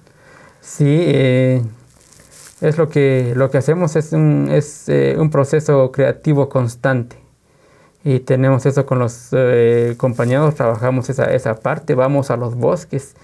Sí, 0.67 0.85
eh, 0.85 1.63
es 2.59 2.77
lo 2.77 2.89
que, 2.89 3.31
lo 3.37 3.49
que 3.49 3.57
hacemos 3.57 3.95
es 3.95 4.11
un, 4.11 4.49
es, 4.51 4.89
eh, 4.89 5.15
un 5.17 5.29
proceso 5.29 5.93
creativo 5.93 6.49
constante. 6.49 7.15
Y 8.03 8.19
tenemos 8.19 8.65
eso 8.65 8.85
con 8.85 8.99
los 8.99 9.29
eh, 9.31 9.95
compañeros, 9.97 10.55
trabajamos 10.55 11.09
esa, 11.09 11.33
esa 11.33 11.55
parte, 11.55 11.95
vamos 11.95 12.31
a 12.31 12.37
los 12.37 12.55
bosques, 12.55 13.15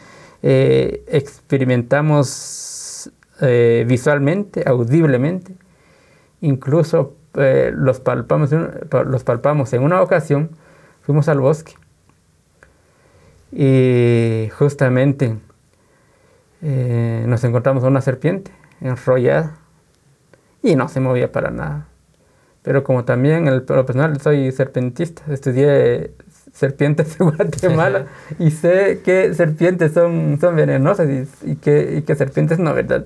experimentamos 0.41 3.11
visualmente, 3.85 4.63
audiblemente, 4.65 5.55
incluso 6.41 7.15
los, 7.33 7.99
palpamos, 7.99 8.51
los 8.51 9.23
palpamos 9.23 9.73
en 9.73 9.83
una 9.83 10.01
ocasión, 10.01 10.49
fuimos 11.01 11.29
al 11.29 11.39
bosque 11.39 11.73
y 13.51 14.49
justamente 14.57 15.37
eh, 16.65 17.25
nos 17.27 17.43
encontramos 17.43 17.83
a 17.83 17.87
una 17.87 17.99
serpiente 17.99 18.51
enrollada 18.79 19.57
y 20.61 20.77
no 20.77 20.87
se 20.87 21.01
movía 21.01 21.31
para 21.31 21.51
nada. 21.51 21.87
Pero 22.61 22.85
como 22.85 23.03
también 23.03 23.47
el, 23.49 23.65
lo 23.67 23.85
personal 23.85 24.19
soy 24.21 24.49
serpentista, 24.53 25.23
estudié 25.27 26.11
serpientes 26.53 27.17
de 27.17 27.25
Guatemala 27.25 28.05
y 28.39 28.51
sé 28.51 29.01
que 29.03 29.33
serpientes 29.33 29.91
son, 29.91 30.37
son 30.39 30.55
venenosas 30.55 31.09
y, 31.43 31.55
que, 31.57 31.97
y 31.97 32.01
que 32.03 32.15
serpientes 32.15 32.59
no, 32.59 32.73
¿verdad? 32.73 33.05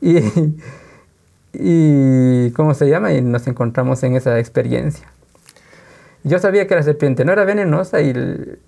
Y, 0.00 0.18
y, 1.52 2.52
¿cómo 2.52 2.74
se 2.74 2.88
llama? 2.88 3.12
Y 3.12 3.22
nos 3.22 3.48
encontramos 3.48 4.04
en 4.04 4.14
esa 4.14 4.38
experiencia. 4.38 5.10
Yo 6.22 6.38
sabía 6.38 6.68
que 6.68 6.76
la 6.76 6.84
serpiente 6.84 7.24
no 7.24 7.32
era 7.32 7.44
venenosa 7.44 8.00
y 8.00 8.12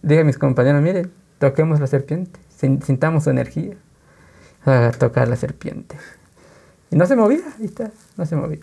dije 0.03 0.21
a 0.23 0.25
mis 0.25 0.39
compañeros, 0.39 0.83
miren, 0.83 1.13
toquemos 1.39 1.79
la 1.79 1.87
serpiente, 1.87 2.41
sintamos 2.49 3.25
su 3.25 3.31
energía. 3.31 3.77
A 4.65 4.91
tocar 4.99 5.29
la 5.29 5.37
serpiente. 5.37 5.97
Y 6.91 6.97
no 6.97 7.07
se 7.07 7.17
movía, 7.17 7.43
ahí 7.59 7.67
está, 7.67 7.91
no 8.17 8.27
se 8.27 8.37
movía. 8.37 8.61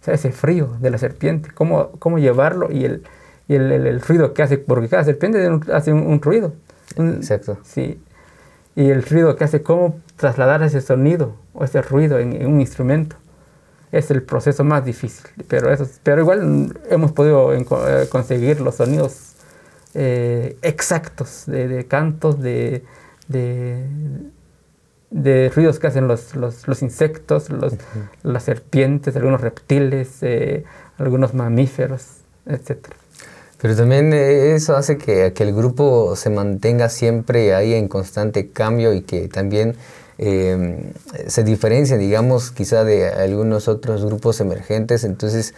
O 0.00 0.04
sea, 0.04 0.14
ese 0.14 0.32
frío 0.32 0.76
de 0.80 0.90
la 0.90 0.98
serpiente, 0.98 1.50
cómo, 1.54 1.90
cómo 1.98 2.18
llevarlo 2.18 2.70
y 2.70 2.84
el, 2.84 3.04
y 3.48 3.54
el, 3.54 3.72
el, 3.72 4.00
ruido 4.00 4.34
que 4.34 4.42
hace, 4.42 4.58
porque 4.58 4.88
cada 4.88 5.04
serpiente 5.04 5.48
hace 5.72 5.92
un, 5.92 6.20
ruido. 6.20 6.52
Exacto. 6.96 7.58
Sí. 7.62 8.00
Y 8.76 8.90
el 8.90 9.02
ruido 9.02 9.36
que 9.36 9.44
hace, 9.44 9.62
cómo 9.62 10.00
trasladar 10.16 10.62
ese 10.62 10.80
sonido 10.80 11.36
o 11.54 11.64
ese 11.64 11.80
ruido 11.80 12.18
en, 12.18 12.46
un 12.46 12.60
instrumento. 12.60 13.16
Es 13.92 14.10
el 14.10 14.22
proceso 14.22 14.64
más 14.64 14.84
difícil, 14.84 15.24
pero, 15.46 15.72
eso, 15.72 15.88
pero 16.02 16.20
igual 16.20 16.76
hemos 16.90 17.12
podido 17.12 17.54
eh, 17.54 17.64
conseguir 18.10 18.60
los 18.60 18.74
sonidos 18.74 19.34
eh, 19.94 20.58
exactos 20.62 21.44
de, 21.46 21.68
de 21.68 21.86
cantos, 21.86 22.42
de, 22.42 22.84
de, 23.28 23.86
de 25.10 25.50
ruidos 25.54 25.78
que 25.78 25.86
hacen 25.86 26.08
los, 26.08 26.34
los, 26.34 26.82
insectos, 26.82 27.50
los, 27.50 27.74
las 28.22 28.42
serpientes, 28.42 29.14
algunos 29.16 29.40
reptiles, 29.40 30.18
eh, 30.22 30.64
algunos 30.98 31.34
mamíferos, 31.34 32.06
etc. 32.46 32.78
Pero 33.60 33.76
también 33.76 34.12
eh, 34.12 34.54
eso 34.54 34.76
hace 34.76 34.98
que, 34.98 35.32
que, 35.32 35.42
el 35.42 35.54
grupo 35.54 36.16
se 36.16 36.30
mantenga 36.30 36.88
siempre 36.88 37.54
ahí 37.54 37.74
en 37.74 37.88
constante 37.88 38.50
cambio 38.50 38.92
y 38.92 39.02
que 39.02 39.28
también 39.28 39.76
em, 40.18 40.92
se 41.26 41.44
diferencia, 41.44 41.96
digamos, 41.96 42.50
quizá 42.50 42.84
de 42.84 43.08
algunos 43.08 43.68
otros 43.68 44.04
grupos 44.04 44.40
emergentes. 44.40 45.04
Entonces 45.04 45.54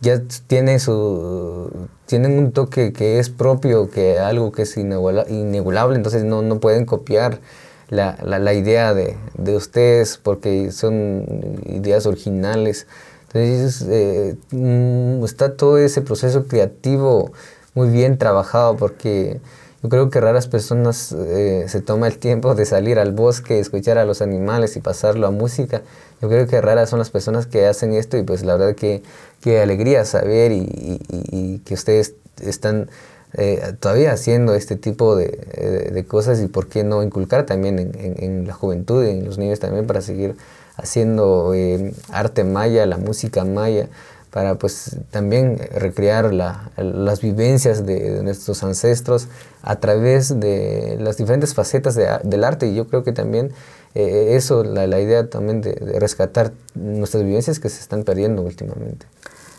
ya 0.00 0.22
tiene 0.46 0.78
su, 0.78 1.88
tienen 2.06 2.38
un 2.38 2.52
toque 2.52 2.92
que 2.92 3.18
es 3.18 3.30
propio, 3.30 3.90
que 3.90 4.18
algo 4.18 4.52
que 4.52 4.62
es 4.62 4.76
inegulable, 4.76 5.96
entonces 5.96 6.24
no, 6.24 6.42
no 6.42 6.60
pueden 6.60 6.84
copiar 6.84 7.40
la, 7.88 8.18
la, 8.22 8.54
idea 8.54 8.94
de, 8.94 9.16
de, 9.36 9.56
ustedes 9.56 10.18
porque 10.18 10.72
son 10.72 11.24
ideas 11.66 12.06
originales. 12.06 12.86
Entonces 13.28 13.86
eh, 13.88 14.36
mm, 14.50 15.24
está 15.24 15.56
todo 15.56 15.78
ese 15.78 16.02
proceso 16.02 16.46
creativo 16.46 17.32
muy 17.74 17.88
bien 17.88 18.18
trabajado 18.18 18.76
porque 18.76 19.40
yo 19.82 19.88
creo 19.88 20.10
que 20.10 20.20
raras 20.20 20.48
personas 20.48 21.12
eh, 21.12 21.64
se 21.68 21.80
toma 21.80 22.08
el 22.08 22.18
tiempo 22.18 22.54
de 22.54 22.64
salir 22.66 22.98
al 22.98 23.12
bosque, 23.12 23.60
escuchar 23.60 23.96
a 23.96 24.04
los 24.04 24.22
animales 24.22 24.76
y 24.76 24.80
pasarlo 24.80 25.26
a 25.26 25.30
música. 25.30 25.82
Yo 26.20 26.28
creo 26.28 26.46
que 26.46 26.60
raras 26.60 26.90
son 26.90 26.98
las 26.98 27.10
personas 27.10 27.46
que 27.46 27.66
hacen 27.66 27.92
esto 27.92 28.16
y 28.16 28.22
pues 28.22 28.44
la 28.44 28.56
verdad 28.56 28.74
que, 28.74 29.02
que 29.40 29.60
alegría 29.60 30.04
saber 30.04 30.52
y, 30.52 30.62
y, 30.62 31.00
y 31.08 31.58
que 31.60 31.74
ustedes 31.74 32.14
están 32.40 32.90
eh, 33.34 33.74
todavía 33.78 34.12
haciendo 34.12 34.54
este 34.54 34.76
tipo 34.76 35.14
de, 35.14 35.90
de, 35.92 36.04
cosas 36.06 36.40
y 36.40 36.46
por 36.46 36.66
qué 36.66 36.82
no 36.82 37.02
inculcar 37.02 37.44
también 37.44 37.78
en, 37.78 37.92
en, 37.94 38.46
la 38.46 38.54
juventud 38.54 39.04
y 39.04 39.10
en 39.10 39.26
los 39.26 39.36
niños 39.36 39.60
también 39.60 39.86
para 39.86 40.00
seguir 40.00 40.34
haciendo 40.76 41.52
eh, 41.54 41.92
arte 42.10 42.44
maya, 42.44 42.86
la 42.86 42.96
música 42.96 43.44
maya, 43.44 43.88
para 44.30 44.54
pues 44.54 44.96
también 45.10 45.58
recrear 45.74 46.32
la, 46.32 46.70
las 46.78 47.20
vivencias 47.20 47.84
de, 47.84 48.22
nuestros 48.22 48.62
ancestros 48.62 49.28
a 49.62 49.76
través 49.76 50.40
de 50.40 50.96
las 50.98 51.18
diferentes 51.18 51.52
facetas 51.52 51.96
del 51.96 52.44
arte 52.44 52.68
y 52.68 52.74
yo 52.74 52.86
creo 52.88 53.04
que 53.04 53.12
también 53.12 53.52
eh, 53.94 54.36
eso, 54.36 54.64
la, 54.64 54.86
la, 54.86 55.00
idea 55.00 55.28
también 55.28 55.60
de, 55.60 55.74
de 55.74 56.00
rescatar 56.00 56.52
nuestras 56.74 57.24
vivencias 57.24 57.60
que 57.60 57.68
se 57.68 57.80
están 57.80 58.04
perdiendo 58.04 58.40
últimamente. 58.40 59.04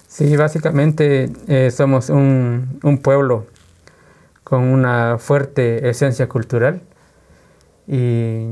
Sí, 0.08 0.36
básicamente 0.36 1.32
somos 1.72 2.10
un, 2.10 2.80
un 2.82 2.98
pueblo 2.98 3.46
con 4.50 4.64
una 4.64 5.20
fuerte 5.20 5.88
esencia 5.90 6.28
cultural 6.28 6.82
y 7.88 8.48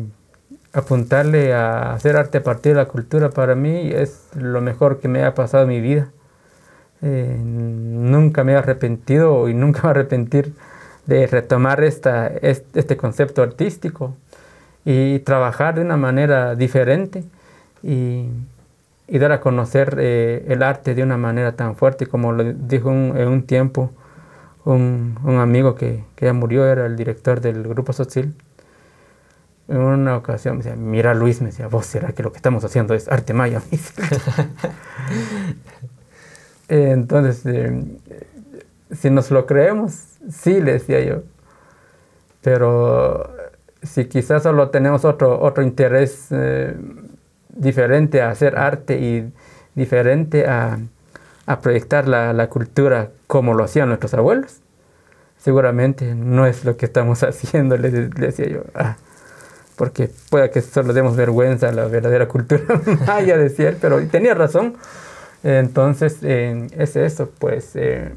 apuntarle 0.72 1.56
a 1.56 1.94
hacer 1.94 2.16
arte 2.16 2.38
a 2.38 2.44
partir 2.44 2.74
de 2.74 2.84
la 2.84 2.86
cultura 2.86 3.32
para 3.32 3.56
mí 3.56 3.90
es 3.92 4.30
lo 4.36 4.62
mejor 4.62 5.00
que 5.00 5.08
me 5.08 5.24
ha 5.24 5.34
pasado 5.34 5.64
en 5.64 5.70
mi 5.70 5.82
vida. 5.82 6.10
Eh, 7.02 7.36
nunca 7.40 8.44
me 8.44 8.52
he 8.52 8.56
arrepentido 8.56 9.50
y 9.50 9.56
nunca 9.56 9.82
me 9.84 9.90
arrepentir 9.90 10.54
de 11.08 11.26
retomar 11.26 11.84
esta, 11.84 12.28
este 12.28 12.96
concepto 12.96 13.42
artístico 13.42 14.16
y 14.86 15.20
trabajar 15.20 15.76
de 15.76 15.82
una 15.82 15.98
manera 15.98 16.54
diferente 16.54 17.24
y, 17.82 18.26
y 19.08 19.18
dar 19.18 19.32
a 19.32 19.40
conocer 19.40 19.98
eh, 20.00 20.46
el 20.48 20.62
arte 20.62 20.94
de 20.94 21.02
una 21.02 21.18
manera 21.18 21.54
tan 21.54 21.76
fuerte 21.76 22.06
como 22.06 22.34
lo 22.34 22.44
dijo 22.44 22.92
en 22.92 23.28
un 23.28 23.44
tiempo 23.44 23.92
un, 24.74 25.38
amigo 25.40 25.76
que, 25.76 26.04
que, 26.16 26.26
ya 26.26 26.34
murió, 26.34 26.66
era 26.66 26.86
el 26.86 26.96
director 26.96 27.42
del 27.42 27.64
grupo 27.64 27.94
Sotzil. 27.94 28.34
En 29.68 29.78
una 29.78 30.18
ocasión 30.18 30.58
me 30.58 30.64
decía, 30.64 30.78
mira 30.78 31.14
Luis, 31.14 31.42
me 31.42 31.48
decía, 31.48 31.68
vos 31.68 31.86
será 31.86 32.14
que 32.14 32.24
lo 32.24 32.32
que 32.32 32.38
estamos 32.38 32.64
haciendo 32.64 32.94
es 32.94 33.08
arte 33.08 33.34
maya. 33.34 33.62
Entonces, 36.70 37.46
eh, 37.46 37.84
si 38.92 39.10
nos 39.10 39.32
lo 39.32 39.46
creemos, 39.46 39.94
sí, 40.30 40.62
le 40.62 40.74
decía 40.74 41.02
yo. 41.02 41.24
Pero 42.42 43.30
si 43.84 44.06
quizás 44.06 44.44
solo 44.44 44.70
tenemos 44.70 45.06
otro, 45.06 45.42
otro 45.42 45.64
interés 45.64 46.28
eh, 46.32 46.76
diferente 47.50 48.22
a 48.22 48.32
hacer 48.32 48.58
arte 48.58 49.00
y 49.00 49.32
diferente 49.76 50.46
a, 50.46 50.80
a 51.48 51.62
proyectar 51.62 52.08
la, 52.08 52.34
la, 52.34 52.50
cultura 52.50 53.10
como 53.26 53.56
lo 53.56 53.64
hacían 53.64 53.88
nuestros 53.88 54.14
abuelos, 54.14 54.60
seguramente 55.40 56.14
no 56.14 56.46
es 56.46 56.66
lo 56.66 56.78
que 56.78 56.86
estamos 56.86 57.24
haciendo, 57.24 57.78
le, 57.78 57.90
decía 57.90 58.48
yo. 58.48 58.64
Ah, 58.76 58.98
porque 59.76 60.10
puede 60.30 60.50
que 60.50 60.62
solo 60.62 60.92
demos 60.94 61.16
vergüenza 61.16 61.70
a 61.70 61.72
la 61.72 61.86
verdadera 61.86 62.28
cultura 62.28 62.64
maya, 63.08 63.38
decía 63.38 63.70
él, 63.70 63.78
pero 63.80 64.06
tenía 64.08 64.34
razón. 64.34 64.76
Entonces, 65.44 66.18
es 66.24 66.96
eso, 66.96 67.32
pues 67.40 67.76
eh, 67.76 68.12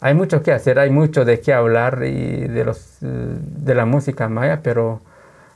hay 0.00 0.14
mucho 0.14 0.42
que 0.42 0.52
hacer, 0.52 0.78
hay 0.78 0.90
mucho 0.90 1.24
de 1.24 1.40
qué 1.40 1.52
hablar 1.52 2.02
y 2.04 2.48
de, 2.48 2.64
los, 2.64 2.96
de 3.00 3.74
la 3.74 3.84
música 3.84 4.28
maya, 4.28 4.62
pero 4.62 5.02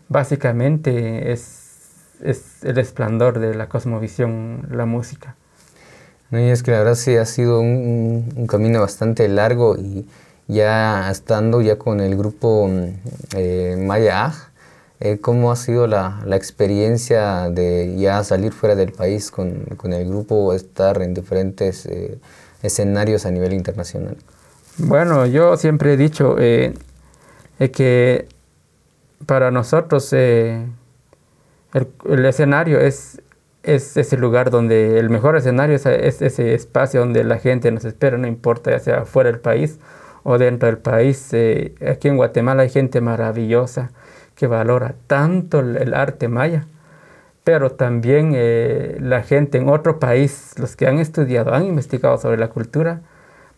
básicamente 0.08 1.32
es, 1.32 2.18
es 2.22 2.62
el 2.62 2.78
esplendor 2.78 3.38
de 3.38 3.54
la 3.54 3.68
cosmovisión, 3.68 4.68
la 4.70 4.84
música. 4.84 5.34
No, 6.32 6.40
y 6.40 6.48
es 6.48 6.62
que 6.62 6.70
la 6.70 6.78
verdad 6.78 6.94
sí 6.94 7.16
ha 7.16 7.26
sido 7.26 7.60
un, 7.60 8.46
camino 8.48 8.80
bastante 8.80 9.28
largo 9.28 9.76
y 9.76 10.06
ya 10.48 11.10
estando 11.10 11.60
ya 11.60 11.76
con 11.76 12.00
el 12.00 12.16
grupo 12.16 12.66
mm, 12.68 12.88
eh, 13.36 13.76
Maya 13.78 14.32
eh, 15.04 15.18
¿cómo 15.20 15.50
ha 15.50 15.56
sido 15.56 15.88
la, 15.88 16.22
la, 16.24 16.36
experiencia 16.36 17.50
de 17.50 17.96
ya 17.98 18.22
salir 18.22 18.52
fuera 18.52 18.76
del 18.76 18.92
país 18.92 19.32
con, 19.32 19.64
con 19.76 19.92
el 19.92 20.08
grupo, 20.08 20.54
estar 20.54 21.02
en 21.02 21.12
diferentes 21.12 21.86
eh, 21.86 22.18
escenarios 22.62 23.26
a 23.26 23.32
nivel 23.32 23.52
internacional? 23.52 24.16
Bueno, 24.78 25.26
yo 25.26 25.56
siempre 25.56 25.94
he 25.94 25.96
dicho 25.96 26.36
eh, 26.38 26.74
que 27.58 28.28
para 29.26 29.50
nosotros 29.50 30.12
el 30.12 30.64
escenario 32.24 32.78
es 32.78 33.20
es 33.62 33.96
ese 33.96 34.16
lugar 34.16 34.50
donde 34.50 34.98
el 34.98 35.10
mejor 35.10 35.36
escenario 35.36 35.76
es, 35.76 35.86
ese 35.86 36.54
espacio 36.54 37.00
donde 37.00 37.24
la 37.24 37.38
gente 37.38 37.70
nos 37.70 37.84
espera, 37.84 38.18
no 38.18 38.26
importa 38.26 38.70
ya 38.72 38.78
sea 38.78 39.04
fuera 39.04 39.30
del 39.30 39.40
país 39.40 39.78
o 40.24 40.38
dentro 40.38 40.66
del 40.66 40.78
país. 40.78 41.28
Eh, 41.32 41.74
aquí 41.88 42.08
en 42.08 42.16
Guatemala 42.16 42.62
hay 42.62 42.70
gente 42.70 43.00
maravillosa 43.00 43.90
que 44.34 44.46
valora 44.46 44.94
tanto 45.06 45.60
el, 45.60 45.94
arte 45.94 46.28
maya, 46.28 46.66
pero 47.44 47.70
también 47.70 48.32
eh, 48.34 48.96
la 49.00 49.22
gente 49.22 49.58
en 49.58 49.68
otro 49.68 50.00
país, 50.00 50.54
los 50.58 50.74
que 50.74 50.86
han 50.86 50.98
estudiado, 50.98 51.54
han 51.54 51.64
investigado 51.64 52.18
sobre 52.18 52.38
la 52.38 52.48
cultura, 52.48 53.02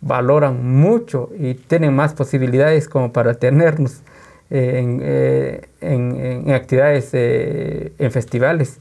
valoran 0.00 0.64
mucho 0.64 1.30
y 1.38 1.54
tienen 1.54 1.94
más 1.94 2.12
posibilidades 2.12 2.88
como 2.88 3.12
para 3.12 3.34
tenernos 3.34 4.02
eh, 4.50 5.62
en, 5.80 6.44
en, 6.46 6.50
actividades, 6.52 7.10
en 7.14 8.10
festivales 8.10 8.80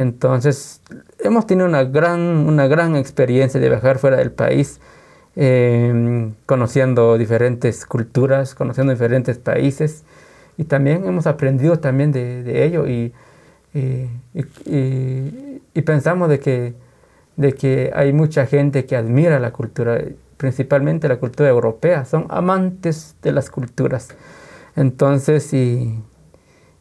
entonces, 0.00 0.80
hemos 1.18 1.46
tenido 1.46 1.68
una 1.68 1.84
gran, 1.84 2.20
una 2.20 2.66
gran 2.66 2.96
experiencia 2.96 3.60
de 3.60 3.68
viajar 3.68 3.98
fuera 3.98 4.16
del 4.16 4.32
país, 4.32 4.80
em, 5.36 6.32
conociendo 6.46 7.18
diferentes 7.18 7.84
culturas, 7.84 8.54
conociendo 8.54 8.92
diferentes 8.94 9.36
países 9.36 10.04
y 10.56 10.64
también 10.64 11.04
hemos 11.04 11.26
aprendido 11.26 11.80
también 11.80 12.12
de, 12.12 12.64
ello 12.64 12.86
y, 12.88 13.12
pensamos 15.84 16.30
de 16.30 16.40
que, 16.40 16.74
de 17.36 17.52
que 17.52 17.90
hay 17.94 18.14
mucha 18.14 18.46
gente 18.46 18.86
que 18.86 18.96
admira 18.96 19.38
la 19.38 19.52
cultura, 19.52 20.00
principalmente 20.38 21.08
la 21.08 21.18
cultura 21.18 21.50
europea, 21.50 22.06
son 22.06 22.24
amantes 22.30 23.16
de 23.20 23.32
las 23.32 23.50
culturas. 23.50 24.08
Entonces, 24.76 25.52
y, 25.52 26.00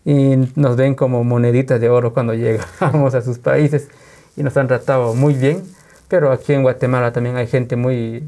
y 0.10 0.52
nos 0.56 0.76
ven 0.76 0.95
como 0.95 1.24
moneditas 1.24 1.80
de 1.80 1.88
oro 1.88 2.15
cuando 2.15 2.34
llegamos 2.34 3.13
a 3.13 3.22
sus 3.22 3.38
países 3.38 3.89
y 4.36 4.41
nos 4.41 4.58
han 4.58 4.67
tratado 4.67 5.13
muy 5.13 5.36
bien, 5.36 5.63
pero 6.08 6.32
aquí 6.32 6.54
en 6.54 6.63
Guatemala 6.63 7.13
también 7.13 7.36
hay 7.36 7.45
gente 7.45 7.76
muy, 7.76 8.28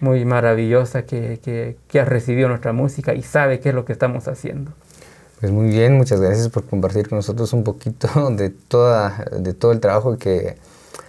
muy 0.00 0.26
maravillosa 0.26 1.06
que, 1.06 1.40
que, 1.42 1.78
que 1.88 2.00
ha 2.00 2.04
recibido 2.04 2.48
nuestra 2.48 2.74
música 2.74 3.14
y 3.14 3.22
sabe 3.22 3.60
qué 3.60 3.70
es 3.70 3.74
lo 3.74 3.86
que 3.86 3.94
estamos 3.94 4.28
haciendo. 4.28 4.72
Pues 5.40 5.50
muy 5.50 5.68
bien, 5.68 5.96
muchas 5.96 6.20
gracias 6.20 6.50
por 6.50 6.64
compartir 6.64 7.08
con 7.08 7.16
nosotros 7.16 7.54
un 7.54 7.64
poquito 7.64 8.30
de, 8.30 8.50
toda, 8.50 9.24
de 9.38 9.54
todo 9.54 9.72
el 9.72 9.80
trabajo 9.80 10.18
que 10.18 10.56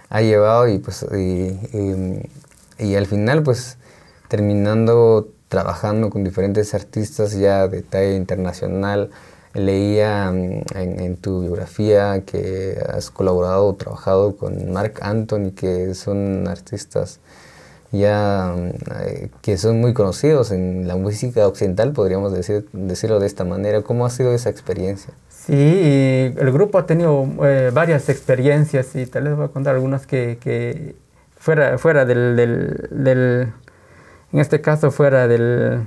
ha 0.08 0.22
llevado 0.22 0.66
y 0.66 0.78
pues 0.78 1.04
y, 1.14 1.58
y, 2.78 2.94
al 2.94 3.06
final 3.06 3.42
pues 3.42 3.76
terminando 4.28 5.28
trabajando 5.48 6.08
con 6.08 6.24
diferentes 6.24 6.72
artistas 6.72 7.32
ya 7.32 7.68
de 7.68 7.82
talla 7.82 8.14
internacional. 8.14 9.10
Leía 9.56 10.30
mm, 10.30 10.62
en, 10.76 11.16
tu 11.16 11.42
biografía 11.42 12.22
que 12.24 12.78
has 12.88 13.10
colaborado 13.10 13.66
o 13.66 13.74
trabajado 13.74 14.36
con 14.36 14.72
Mark 14.72 14.94
Anthony, 15.00 15.52
que 15.56 15.94
son 15.94 16.46
artistas 16.48 17.20
ya 17.92 18.54
eh, 19.00 19.30
que 19.42 19.56
son 19.56 19.80
muy 19.80 19.94
conocidos 19.94 20.50
en 20.50 20.86
la 20.88 20.96
música 20.96 21.46
occidental, 21.46 21.92
podríamos 21.92 22.32
decir, 22.32 22.68
decirlo 22.72 23.20
de 23.20 23.26
esta 23.26 23.44
manera. 23.44 23.82
¿Cómo 23.82 24.06
ha 24.06 24.10
sido 24.10 24.32
esa 24.32 24.50
experiencia? 24.50 25.14
Sí, 25.28 26.34
el 26.36 26.52
grupo 26.52 26.78
ha 26.78 26.86
tenido 26.86 27.26
eh, 27.44 27.70
varias 27.72 28.08
experiencias 28.08 28.94
y 28.96 29.06
tal 29.06 29.24
vez 29.24 29.36
voy 29.36 29.44
a 29.46 29.48
contar 29.48 29.76
algunas 29.76 30.06
que, 30.06 30.38
que 30.40 30.96
fuera, 31.38 31.78
fuera 31.78 32.04
del, 32.04 32.36
del, 32.36 33.52
en 34.32 34.40
este 34.40 34.60
caso 34.60 34.90
fuera 34.90 35.28
del, 35.28 35.82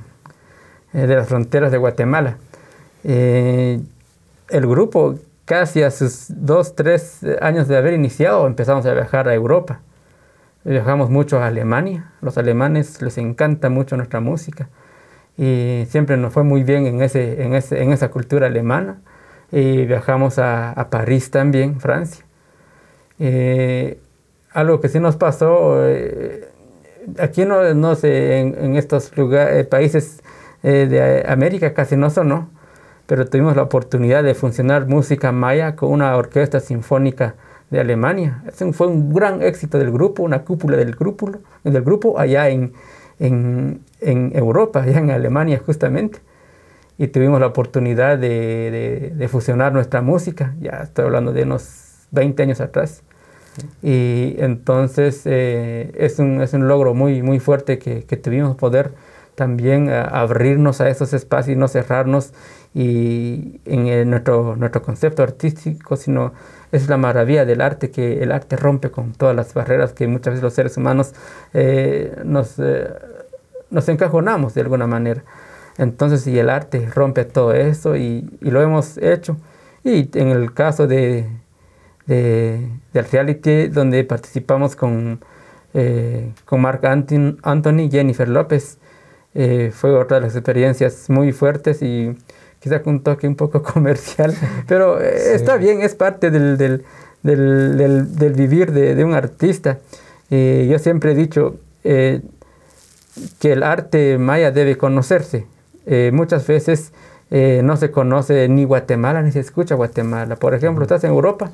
eh, 0.94 1.08
de 1.08 1.16
las 1.16 1.28
fronteras 1.28 1.72
de 1.72 1.78
Guatemala. 1.78 2.38
El 3.04 3.82
grupo 4.50 5.16
casi 5.46 5.84
a 5.84 5.92
sus 5.92 6.26
dos, 6.30 6.76
tres 6.76 7.22
años 7.42 7.68
de 7.68 7.78
haber 7.78 7.94
iniciado 7.94 8.46
empezamos 8.46 8.86
a 8.86 8.94
viajar 8.94 9.28
a 9.28 9.34
Europa 9.34 9.82
Viajamos 10.66 11.10
mucho 11.10 11.40
a 11.40 11.48
Alemania, 11.48 12.12
los 12.22 12.38
alemanes 12.38 13.02
les 13.02 13.18
encanta 13.18 13.70
mucho 13.70 13.96
nuestra 13.96 14.20
música 14.20 14.68
y 15.38 15.86
siempre 15.88 16.18
nos 16.18 16.34
fue 16.34 16.44
muy 16.44 16.64
bien 16.64 16.86
en, 16.86 17.02
ese, 17.02 17.44
en, 17.44 17.56
ese, 17.56 17.82
en 17.82 17.94
esa 17.94 18.10
cultura 18.12 18.48
alemana. 18.48 19.00
Y 19.54 19.86
viajamos 19.86 20.38
a, 20.38 20.88
París 20.92 21.32
también, 21.32 21.80
Francia. 21.80 22.26
Eh, 23.20 24.00
algo 24.52 24.82
que 24.82 24.90
sí 24.90 25.00
nos 25.00 25.16
pasó, 25.16 25.88
eh, 25.88 26.50
aquí 27.20 27.46
no, 27.46 27.74
no 27.74 27.96
sé, 27.96 28.40
en, 28.40 28.76
estos 28.76 29.16
lugares, 29.18 29.62
eh, 29.62 29.64
países 29.64 30.22
de 30.62 31.24
América 31.26 31.74
casi 31.74 31.96
no 31.96 32.10
sonó, 32.10 32.50
pero 33.10 33.26
tuvimos 33.26 33.56
la 33.56 33.64
oportunidad 33.64 34.24
de 34.24 34.36
funcionar 34.36 34.86
música 34.86 35.32
maya 35.32 35.76
con 35.76 35.92
una 35.92 36.16
orquesta 36.16 36.60
sinfónica 36.60 37.34
de 37.72 37.80
Alemania. 37.80 38.44
Ese 38.48 38.72
fue 38.72 38.86
un 38.86 39.12
gran 39.12 39.42
éxito 39.42 39.80
del 39.80 39.90
grupo, 39.90 40.22
una 40.22 40.44
cúpula 40.44 40.78
del 40.78 40.96
grupo, 40.96 41.32
del 41.64 41.82
grupo 41.82 42.20
allá 42.20 42.50
en, 42.50 42.74
en, 43.18 43.82
en 44.00 44.32
Europa, 44.36 44.84
allá 44.84 45.00
en 45.00 45.10
Alemania 45.10 45.60
justamente. 45.66 46.20
Y 47.00 47.08
tuvimos 47.08 47.40
la 47.40 47.48
oportunidad 47.48 48.20
de, 48.20 49.28
fusionar 49.32 49.74
nuestra 49.74 50.04
música, 50.04 50.54
ya 50.62 50.82
estoy 50.84 51.06
hablando 51.06 51.34
de 51.34 51.42
unos 51.42 52.06
20 52.12 52.44
años 52.44 52.62
atrás. 52.62 53.02
Y 53.82 54.36
entonces 54.38 55.24
eh, 55.26 55.92
es, 55.98 56.20
un, 56.20 56.44
es, 56.44 56.54
un, 56.54 56.68
logro 56.68 56.94
muy, 56.94 57.24
muy 57.24 57.40
fuerte 57.40 57.80
que, 57.80 58.04
que 58.04 58.18
tuvimos 58.18 58.56
poder 58.56 58.92
también 59.34 59.90
eh, 59.90 60.06
abrirnos 60.12 60.80
a 60.82 60.90
esos 60.90 61.14
espacios 61.14 61.56
y 61.56 61.60
no 61.60 61.70
cerrarnos 61.70 62.34
y 62.74 63.60
en 63.66 64.10
nuestro, 64.10 64.56
nuestro 64.56 64.82
concepto 64.82 65.24
artístico, 65.24 65.96
sino 65.96 66.34
es 66.72 66.88
la 66.88 66.98
maravilla 66.98 67.46
del 67.46 67.62
arte, 67.62 67.90
que 67.90 68.22
el 68.22 68.32
arte 68.32 68.56
rompe 68.56 68.92
con 68.92 69.14
todas 69.14 69.36
las 69.36 69.54
barreras 69.54 69.94
que 69.94 70.08
muchas 70.08 70.34
veces 70.34 70.44
los 70.44 70.54
seres 70.54 70.78
humanos 70.78 71.14
eh, 71.54 72.16
nos, 72.26 72.60
eh, 72.60 72.90
nos 73.72 73.90
encajonamos 73.90 74.54
de 74.54 74.62
alguna 74.62 74.86
manera. 74.86 75.24
Entonces, 75.78 76.28
y 76.28 76.38
el 76.38 76.50
arte 76.50 76.88
rompe 76.94 77.26
todo 77.26 77.54
eso 77.54 77.96
y, 77.96 78.30
y 78.42 78.52
lo 78.52 78.62
hemos 78.62 78.98
hecho. 78.98 79.38
Y 79.84 80.10
en 80.18 80.28
el 80.28 80.54
caso 80.54 80.88
de, 80.88 81.28
de, 82.06 82.70
del 82.94 83.06
reality, 83.06 83.68
donde 83.70 84.04
participamos 84.04 84.76
con, 84.76 85.22
eh, 85.74 86.34
con 86.46 86.62
Mark 86.62 86.86
Anthony, 86.86 87.90
Jennifer 87.90 88.28
López, 88.28 88.78
fue 89.72 89.96
otra 89.96 90.20
de 90.20 90.26
las 90.26 90.36
experiencias 90.36 91.10
muy 91.10 91.32
fuertes 91.32 91.82
y 91.82 92.18
quizá 92.60 92.82
con 92.82 92.96
un 92.96 93.04
toque 93.04 93.28
un 93.28 93.36
poco 93.36 93.64
comercial, 93.74 94.36
pero 94.68 95.02
eh, 95.02 95.34
está 95.36 95.58
bien, 95.58 95.82
es 95.82 95.96
parte 95.96 96.32
del, 96.32 96.58
del, 96.58 96.86
del, 97.24 98.16
del 98.16 98.34
vivir 98.34 98.72
de, 98.72 98.96
de, 98.96 99.04
un 99.04 99.14
artista. 99.14 99.80
y 100.30 100.68
yo 100.68 100.80
siempre 100.80 101.12
he 101.12 101.16
dicho 101.16 101.58
eh, 101.84 102.22
que 103.40 103.54
el 103.54 103.64
arte 103.64 104.18
maya 104.18 104.52
debe 104.52 104.78
conocerse. 104.78 105.48
Eh, 105.86 106.12
muchas 106.14 106.46
veces 106.46 106.92
no 107.32 107.78
se 107.78 107.92
conoce 107.92 108.50
ni 108.50 108.64
Guatemala 108.64 109.22
ni 109.22 109.32
se 109.32 109.40
escucha 109.40 109.76
Guatemala. 109.76 110.36
Por 110.36 110.56
ejemplo, 110.56 110.84
estás 110.84 111.04
en 111.04 111.12
Europa, 111.12 111.52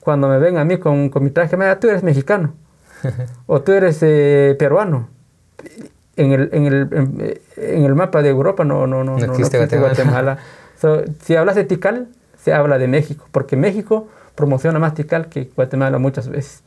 cuando 0.00 0.28
me 0.28 0.38
ven 0.38 0.58
a 0.58 0.64
mí 0.64 0.78
con, 0.78 1.10
con 1.10 1.22
mi 1.22 1.30
traje 1.30 1.56
maya, 1.56 1.78
tú 1.78 1.88
eres 1.88 2.02
mexicano 2.02 2.54
o 3.46 3.62
tú 3.62 3.72
eres 3.72 3.98
peruano 4.58 5.08
en 6.16 6.32
el, 6.32 6.48
en 6.52 6.66
el, 6.66 7.40
en, 7.56 7.84
el 7.84 7.94
mapa 7.94 8.22
de 8.22 8.30
Europa 8.30 8.64
no, 8.64 8.86
no, 8.86 9.04
no, 9.04 9.18
no, 9.18 9.24
existe, 9.24 9.78
Guatemala. 9.78 10.38
si 11.22 11.36
hablas 11.36 11.56
de 11.56 11.64
Tikal, 11.64 12.08
se 12.42 12.52
habla 12.52 12.78
de 12.78 12.88
México, 12.88 13.26
porque 13.32 13.56
México 13.56 14.08
promociona 14.34 14.78
más 14.78 14.94
Tikal 14.94 15.28
que 15.28 15.50
Guatemala 15.54 15.98
muchas 15.98 16.28
veces. 16.28 16.62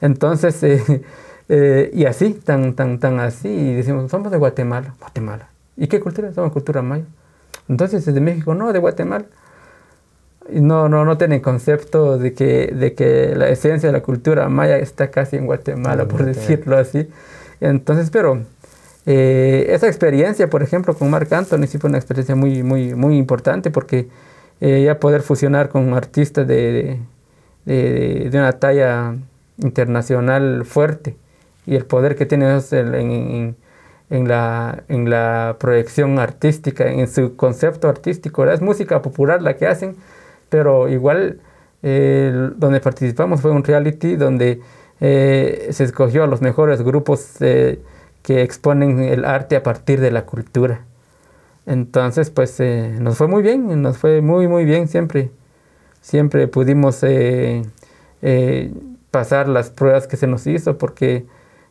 Entonces, 0.00 0.62
eh, 0.64 1.02
eh, 1.48 1.90
y 1.92 2.04
así, 2.06 2.32
tan, 2.32 2.74
tan, 2.74 2.98
tan 2.98 3.20
así, 3.20 3.48
y 3.48 3.74
decimos, 3.74 4.10
somos 4.10 4.30
de 4.32 4.38
Guatemala, 4.38 4.94
Guatemala. 4.98 5.48
¿Y 5.76 5.86
qué 5.86 6.00
cultura? 6.00 6.32
Somos 6.32 6.52
cultura 6.52 6.82
maya. 6.82 7.04
Entonces, 7.68 8.06
es 8.06 8.14
de 8.14 8.20
México, 8.20 8.54
no, 8.54 8.72
de 8.72 8.78
Guatemala. 8.78 9.24
No, 10.50 10.88
no, 10.88 11.04
no 11.04 11.16
tienen 11.16 11.40
concepto 11.40 12.18
de 12.18 12.34
que, 12.34 12.74
de 12.74 12.94
que 12.94 13.34
la 13.36 13.48
esencia 13.48 13.88
de 13.88 13.92
la 13.92 14.02
cultura 14.02 14.48
maya 14.48 14.78
está 14.78 15.10
casi 15.10 15.36
en 15.36 15.46
Guatemala, 15.46 16.06
por 16.06 16.24
decirlo 16.24 16.76
así. 16.76 17.08
Entonces, 17.60 18.10
pero 18.10 18.42
eh, 19.12 19.74
esa 19.74 19.88
experiencia, 19.88 20.48
por 20.48 20.62
ejemplo, 20.62 20.94
con 20.94 21.10
Marc 21.10 21.32
Anthony 21.32 21.66
sí 21.66 21.78
fue 21.78 21.90
una 21.90 21.98
experiencia 21.98 22.36
muy, 22.36 22.62
muy, 22.62 22.94
muy 22.94 23.18
importante 23.18 23.72
porque 23.72 24.06
eh, 24.60 24.84
ya 24.84 25.00
poder 25.00 25.22
fusionar 25.22 25.68
con 25.68 25.94
artistas 25.94 26.46
de, 26.46 27.00
de, 27.64 28.30
una 28.32 28.52
talla 28.52 29.16
internacional 29.58 30.64
fuerte 30.64 31.16
y 31.66 31.74
el 31.74 31.86
poder 31.86 32.14
que 32.14 32.24
tiene 32.24 32.56
en, 32.70 32.94
en, 32.94 33.56
en, 34.10 34.28
la, 34.28 34.84
en 34.86 35.10
la 35.10 35.56
proyección 35.58 36.20
artística, 36.20 36.88
en 36.88 37.08
su 37.08 37.34
concepto 37.34 37.88
artístico. 37.88 38.46
Es 38.48 38.60
música 38.60 39.02
popular 39.02 39.42
la 39.42 39.56
que 39.56 39.66
hacen, 39.66 39.96
pero 40.50 40.88
igual 40.88 41.40
eh, 41.82 42.50
donde 42.54 42.78
participamos 42.78 43.40
fue 43.40 43.50
un 43.50 43.64
reality 43.64 44.14
donde 44.14 44.60
se 45.00 45.82
escogió 45.82 46.22
a 46.22 46.26
los 46.28 46.42
mejores 46.42 46.82
grupos 46.82 47.38
que 48.22 48.42
exponen 48.42 49.00
el 49.00 49.24
arte 49.24 49.56
a 49.56 49.62
partir 49.62 50.00
de 50.00 50.10
la 50.10 50.26
cultura. 50.26 50.84
Entonces, 51.66 52.30
pues 52.30 52.58
eh, 52.60 52.96
nos 53.00 53.16
fue 53.16 53.28
muy 53.28 53.42
bien, 53.42 53.82
nos 53.82 53.98
fue 53.98 54.20
muy, 54.20 54.48
muy 54.48 54.64
bien 54.64 54.88
siempre. 54.88 55.30
Siempre 56.00 56.48
pudimos 56.48 57.02
eh, 57.02 57.62
eh, 58.22 58.72
pasar 59.10 59.48
las 59.48 59.70
pruebas 59.70 60.06
que 60.06 60.16
se 60.16 60.26
nos 60.26 60.46
hizo 60.46 60.78
porque 60.78 61.26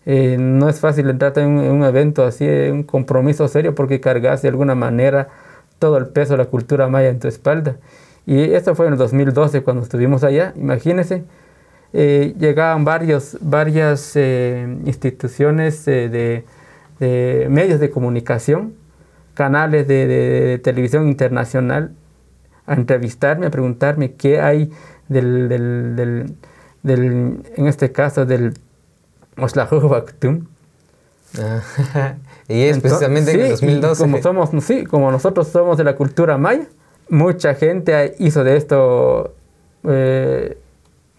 no 0.05 0.69
es 0.69 0.79
fácil 0.79 1.07
entrar 1.07 1.37
en 1.37 1.49
un, 1.49 1.83
evento 1.83 2.25
así, 2.25 2.47
un 2.47 2.81
compromiso 2.81 3.47
serio 3.47 3.75
porque 3.75 3.99
cargas 3.99 4.41
de 4.41 4.47
alguna 4.49 4.73
manera 4.73 5.27
todo 5.77 5.97
el 5.97 6.07
peso 6.07 6.33
de 6.33 6.37
la 6.39 6.45
cultura 6.45 6.87
maya 6.87 7.09
en 7.09 7.19
tu 7.19 7.27
espalda. 7.27 7.77
Y 8.25 8.53
esto 8.53 8.73
fue 8.73 8.87
en 8.87 8.93
el 8.93 8.97
2012 8.97 9.61
cuando 9.61 9.83
estuvimos 9.83 10.23
allá, 10.23 10.53
imagínense 10.55 11.25
eh, 11.91 12.35
llegaban 12.37 12.85
varios, 12.85 13.37
varias 13.41 14.11
eh, 14.15 14.77
instituciones 14.85 15.85
de, 15.85 16.45
medios 16.99 17.79
de 17.79 17.89
comunicación, 17.89 18.73
canales 19.33 19.87
de, 19.87 20.59
televisión 20.63 21.07
internacional, 21.07 21.93
a 22.67 22.75
entrevistarme, 22.75 23.47
a 23.47 23.49
preguntarme 23.49 24.13
qué 24.13 24.39
hay 24.39 24.71
del, 25.07 25.49
del, 25.49 26.35
del, 26.83 27.41
en 27.55 27.67
este 27.67 27.91
caso, 27.91 28.25
del 28.25 28.53
Oslajo 29.37 29.79
Baktum. 29.89 30.45
Ah, 31.39 32.15
y 32.47 32.61
es 32.61 32.79
precisamente 32.79 33.31
en 33.31 33.39
el 33.39 33.49
2012. 33.49 34.03
Como, 34.03 34.21
somos, 34.21 34.63
sí, 34.63 34.83
como 34.83 35.11
nosotros 35.11 35.47
somos 35.47 35.77
de 35.77 35.83
la 35.83 35.95
cultura 35.95 36.37
maya, 36.37 36.67
mucha 37.09 37.55
gente 37.55 38.15
hizo 38.19 38.43
de 38.43 38.57
esto 38.57 39.33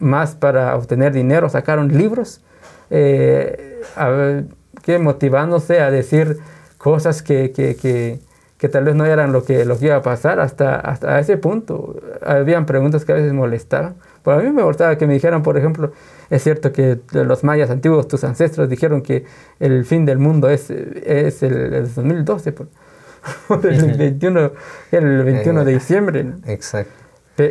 más 0.00 0.34
para 0.34 0.76
obtener 0.76 1.12
dinero, 1.12 1.48
sacaron 1.48 1.88
libros, 1.88 2.40
que 2.88 4.98
motivándose 4.98 5.80
a 5.80 5.90
decir 5.90 6.38
cosas 6.78 7.22
que, 7.22 7.52
que, 7.52 7.76
que, 7.76 8.18
que, 8.58 8.68
tal 8.68 8.84
vez 8.84 8.94
no 8.94 9.04
eran 9.04 9.32
lo 9.32 9.44
que, 9.44 9.64
lo 9.64 9.78
que 9.78 9.86
iba 9.86 9.96
a 9.96 10.02
pasar 10.02 10.40
hasta, 10.40 10.76
hasta 10.76 11.18
ese 11.20 11.36
punto. 11.36 12.00
Habían 12.24 12.66
preguntas 12.66 13.04
que 13.04 13.12
a 13.12 13.16
veces 13.16 13.32
molestaban. 13.32 13.94
Pero 14.24 14.38
a 14.38 14.42
mí 14.42 14.50
me 14.50 14.62
gustaba 14.62 14.96
que 14.96 15.06
me 15.06 15.14
dijeran, 15.14 15.42
por 15.42 15.56
ejemplo, 15.56 15.92
es 16.30 16.42
cierto 16.42 16.72
que 16.72 17.00
los 17.12 17.44
mayas 17.44 17.70
antiguos, 17.70 18.08
tus 18.08 18.24
ancestros, 18.24 18.68
dijeron 18.68 19.02
que 19.02 19.24
el 19.58 19.84
fin 19.84 20.06
del 20.06 20.18
mundo 20.18 20.50
es, 20.50 20.70
es 20.70 21.42
el, 21.42 21.92
2012, 21.94 22.52
por, 23.48 23.66
el 23.66 23.96
21, 23.96 24.52
el 24.92 25.24
21 25.24 25.64
de 25.64 25.72
diciembre. 25.72 26.26
Exacto. 26.46 26.99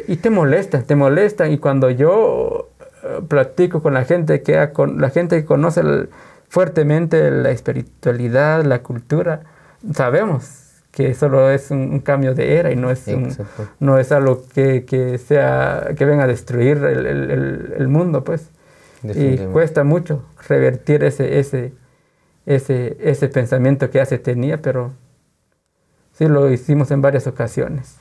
Y 0.07 0.17
te 0.17 0.29
molestan, 0.29 0.83
te 0.83 0.95
molestan. 0.95 1.51
Y 1.51 1.57
cuando 1.57 1.89
yo 1.89 2.69
eh, 3.03 3.21
platico 3.27 3.81
con 3.81 3.93
la 3.93 4.05
gente 4.05 4.41
que, 4.43 4.71
con 4.71 5.01
la 5.01 5.09
gente 5.09 5.37
que 5.37 5.45
conoce 5.45 5.81
fuertemente 6.47 7.31
la 7.31 7.51
espiritualidad, 7.51 8.63
la 8.63 8.83
cultura, 8.83 9.41
sabemos 9.93 10.65
que 10.91 11.13
solo 11.13 11.49
es 11.49 11.71
un, 11.71 11.99
cambio 11.99 12.33
de 12.33 12.57
era 12.57 12.71
y 12.71 12.75
no 12.75 12.91
es, 12.91 13.05
no 13.79 13.97
es 13.97 14.11
algo 14.11 14.43
que, 14.53 14.85
que, 14.85 15.17
sea, 15.17 15.89
que 15.95 16.05
venga 16.05 16.23
a 16.23 16.27
destruir 16.27 16.77
el, 16.77 17.05
el, 17.05 17.73
el 17.77 17.87
mundo, 17.87 18.23
pues. 18.23 18.49
Y 19.03 19.37
cuesta 19.37 19.83
mucho 19.83 20.25
revertir 20.47 21.03
ese, 21.03 21.39
ese, 21.39 21.73
ese, 22.45 22.97
ese 22.99 23.29
pensamiento 23.29 23.89
que 23.89 23.99
ya 23.99 24.05
se 24.05 24.19
tenía, 24.19 24.61
pero 24.61 24.91
sí 26.13 26.27
lo 26.27 26.51
hicimos 26.51 26.91
en 26.91 27.01
varias 27.01 27.25
ocasiones. 27.27 27.95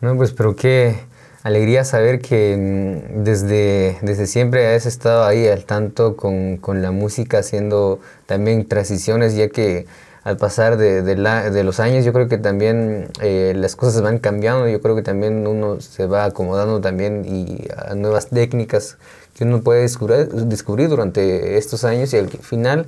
No, 0.00 0.16
pues, 0.16 0.32
pero 0.32 0.56
qué 0.56 0.96
alegría 1.42 1.84
saber 1.84 2.20
que 2.20 2.56
mm, 2.56 3.22
desde, 3.22 3.98
desde 4.02 4.26
siempre 4.26 4.74
has 4.74 4.86
estado 4.86 5.24
ahí 5.24 5.46
al 5.46 5.64
tanto 5.64 6.16
con, 6.16 6.56
con 6.56 6.80
la 6.80 6.90
música, 6.90 7.38
haciendo 7.38 8.00
también 8.26 8.66
transiciones, 8.66 9.34
ya 9.36 9.48
que 9.48 9.86
al 10.24 10.36
pasar 10.36 10.76
de, 10.76 11.02
de, 11.02 11.16
la, 11.16 11.50
de, 11.50 11.64
los 11.64 11.80
años, 11.80 12.04
yo 12.04 12.12
creo 12.12 12.28
que 12.28 12.38
también 12.38 13.08
eh, 13.20 13.52
las 13.56 13.76
cosas 13.76 14.02
van 14.02 14.18
cambiando, 14.18 14.68
yo 14.68 14.80
creo 14.80 14.96
que 14.96 15.02
también 15.02 15.46
uno 15.46 15.80
se 15.80 16.06
va 16.06 16.24
acomodando 16.24 16.80
también 16.80 17.24
y 17.26 17.68
a 17.76 17.94
nuevas 17.94 18.28
técnicas 18.28 18.96
que 19.34 19.44
uno 19.44 19.62
puede 19.62 19.82
descubrir, 19.82 20.28
descubrir 20.28 20.88
durante 20.88 21.56
estos 21.56 21.84
años 21.84 22.12
y 22.12 22.18
al 22.18 22.28
final 22.28 22.86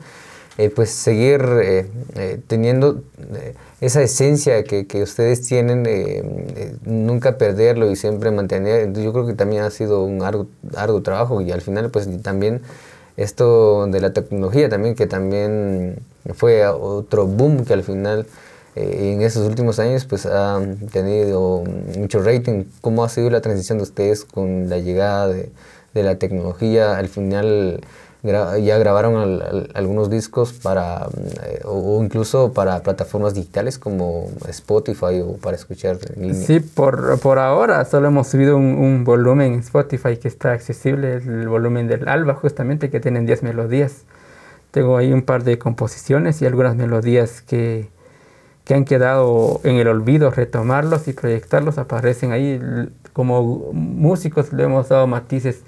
eh, 0.58 0.70
pues 0.70 0.90
seguir 0.90 1.42
eh, 1.62 2.40
teniendo 2.46 3.02
esa 3.80 4.02
esencia 4.02 4.64
que, 4.64 4.86
que 4.86 5.02
ustedes 5.02 5.42
tienen, 5.42 5.86
nunca 6.84 7.38
perderlo 7.38 7.90
y 7.90 7.96
siempre 7.96 8.30
mantener, 8.30 8.92
yo 8.92 9.12
creo 9.12 9.26
que 9.26 9.34
también 9.34 9.62
ha 9.62 9.70
sido 9.70 10.04
un 10.04 10.22
arduo, 10.22 10.46
arduo 10.76 11.02
trabajo 11.02 11.40
y 11.40 11.50
al 11.50 11.62
final 11.62 11.90
pues 11.90 12.08
también 12.22 12.62
esto 13.16 13.86
de 13.86 14.00
la 14.00 14.12
tecnología 14.12 14.68
también, 14.68 14.94
que 14.94 15.06
también 15.06 15.96
fue 16.34 16.66
otro 16.66 17.26
boom 17.26 17.64
que 17.64 17.72
al 17.72 17.82
final 17.82 18.26
eh, 18.74 19.12
en 19.14 19.22
esos 19.22 19.46
últimos 19.46 19.78
años 19.78 20.04
pues 20.06 20.26
ha 20.26 20.60
tenido 20.92 21.64
mucho 21.98 22.22
rating. 22.22 22.64
¿Cómo 22.80 23.04
ha 23.04 23.08
sido 23.08 23.30
la 23.30 23.40
transición 23.40 23.78
de 23.78 23.84
ustedes 23.84 24.24
con 24.24 24.68
la 24.70 24.78
llegada 24.78 25.28
de, 25.28 25.50
de 25.94 26.02
la 26.02 26.16
tecnología? 26.16 26.96
Al 26.96 27.08
final 27.08 27.82
ya 28.22 28.78
grabaron 28.78 29.42
algunos 29.74 30.08
discos 30.08 30.52
para, 30.52 31.08
eh, 31.44 31.60
o, 31.64 32.00
incluso 32.04 32.52
para 32.52 32.80
plataformas 32.82 33.34
digitales 33.34 33.78
como 33.78 34.28
Spotify 34.48 35.20
o 35.24 35.38
para 35.38 35.56
escuchar 35.56 35.98
en 36.16 36.34
Sí, 36.34 36.60
por, 36.60 37.18
por 37.18 37.40
ahora 37.40 37.84
solo 37.84 38.08
hemos 38.08 38.28
subido 38.28 38.56
un, 38.56 38.78
un, 38.78 39.04
volumen 39.04 39.54
en 39.54 39.60
Spotify 39.60 40.18
que 40.18 40.28
está 40.28 40.52
accesible, 40.52 41.14
el 41.14 41.48
volumen 41.48 41.88
del 41.88 42.08
Alba 42.08 42.34
justamente, 42.34 42.90
que 42.90 43.00
tienen 43.00 43.26
10 43.26 43.42
melodías. 43.42 44.02
Tengo 44.70 44.96
ahí 44.96 45.12
un 45.12 45.22
par 45.22 45.42
de 45.42 45.58
composiciones 45.58 46.40
y 46.42 46.46
algunas 46.46 46.76
melodías 46.76 47.42
que, 47.42 47.88
que 48.64 48.74
han 48.74 48.84
quedado 48.84 49.60
en 49.64 49.76
el 49.76 49.88
olvido, 49.88 50.30
retomarlos 50.30 51.08
y 51.08 51.12
proyectarlos 51.12 51.76
aparecen 51.76 52.30
ahí. 52.30 52.60
Como 53.12 53.72
músicos 53.72 54.52
le 54.52 54.62
hemos 54.62 54.88
dado 54.88 55.08
matices 55.08 55.62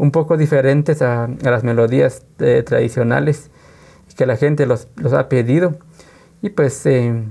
un 0.00 0.12
poco 0.12 0.38
diferentes 0.38 1.02
a, 1.02 1.28
las 1.42 1.62
melodías 1.62 2.22
eh, 2.38 2.62
tradicionales 2.66 3.50
que 4.16 4.24
la 4.24 4.38
gente 4.38 4.64
los, 4.64 4.88
ha 5.12 5.28
pedido 5.28 5.76
y 6.40 6.48
pues 6.48 6.72
se 6.72 7.22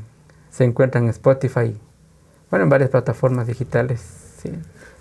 encuentran 0.59 1.05
en 1.05 1.09
Spotify, 1.09 1.75
bueno, 2.51 2.63
en 2.63 2.69
varias 2.69 2.91
plataformas 2.91 3.47
digitales. 3.47 4.01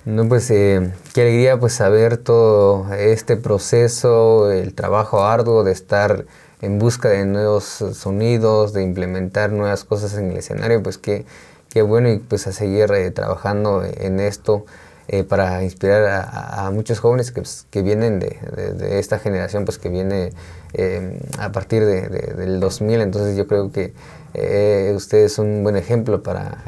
No, 0.07 0.26
pues 0.26 0.50
eh, 0.50 0.94
qué 1.12 1.20
alegría 1.20 1.61
pues 1.61 1.74
saber 1.74 2.16
todo 2.16 2.90
este 2.94 3.37
proceso, 3.37 4.50
el 4.50 4.72
trabajo 4.72 5.24
arduo 5.24 5.62
de 5.62 5.72
estar 5.72 6.24
en 6.62 6.78
busca 6.78 7.11
de 7.11 7.26
nuevos 7.26 7.64
sonidos, 7.64 8.72
de 8.72 8.83
implementar 8.83 9.52
nuevas 9.52 9.85
cosas 9.85 10.14
en 10.14 10.31
el 10.31 10.38
escenario, 10.38 10.83
pues 10.83 10.96
qué, 10.96 11.26
qué 11.68 11.83
bueno 11.83 12.11
y 12.11 12.18
pues 12.18 12.46
a 12.46 12.52
seguir 12.52 12.90
eh, 12.92 13.11
trabajando 13.11 13.85
en 13.85 14.20
esto. 14.20 14.64
Eh, 15.11 15.25
para 15.25 15.64
inspirar 15.64 16.29
a, 16.31 16.71
muchos 16.71 17.01
jóvenes 17.01 17.33
que, 17.33 17.40
pues, 17.40 17.66
vienen 17.73 18.18
de, 18.18 18.99
esta 18.99 19.18
generación, 19.18 19.64
pues 19.64 19.79
que 19.79 19.88
viene 19.88 20.35
eh, 20.75 21.18
a 21.38 21.51
partir 21.51 21.87
de, 21.87 22.09
del 22.09 22.61
2000. 22.61 23.01
Entonces 23.01 23.35
yo 23.35 23.47
creo 23.47 23.73
que 23.73 23.94
eh, 24.35 24.92
ustedes 24.94 25.33
son 25.33 25.47
un 25.47 25.62
buen 25.62 25.77
ejemplo 25.77 26.23
para 26.23 26.62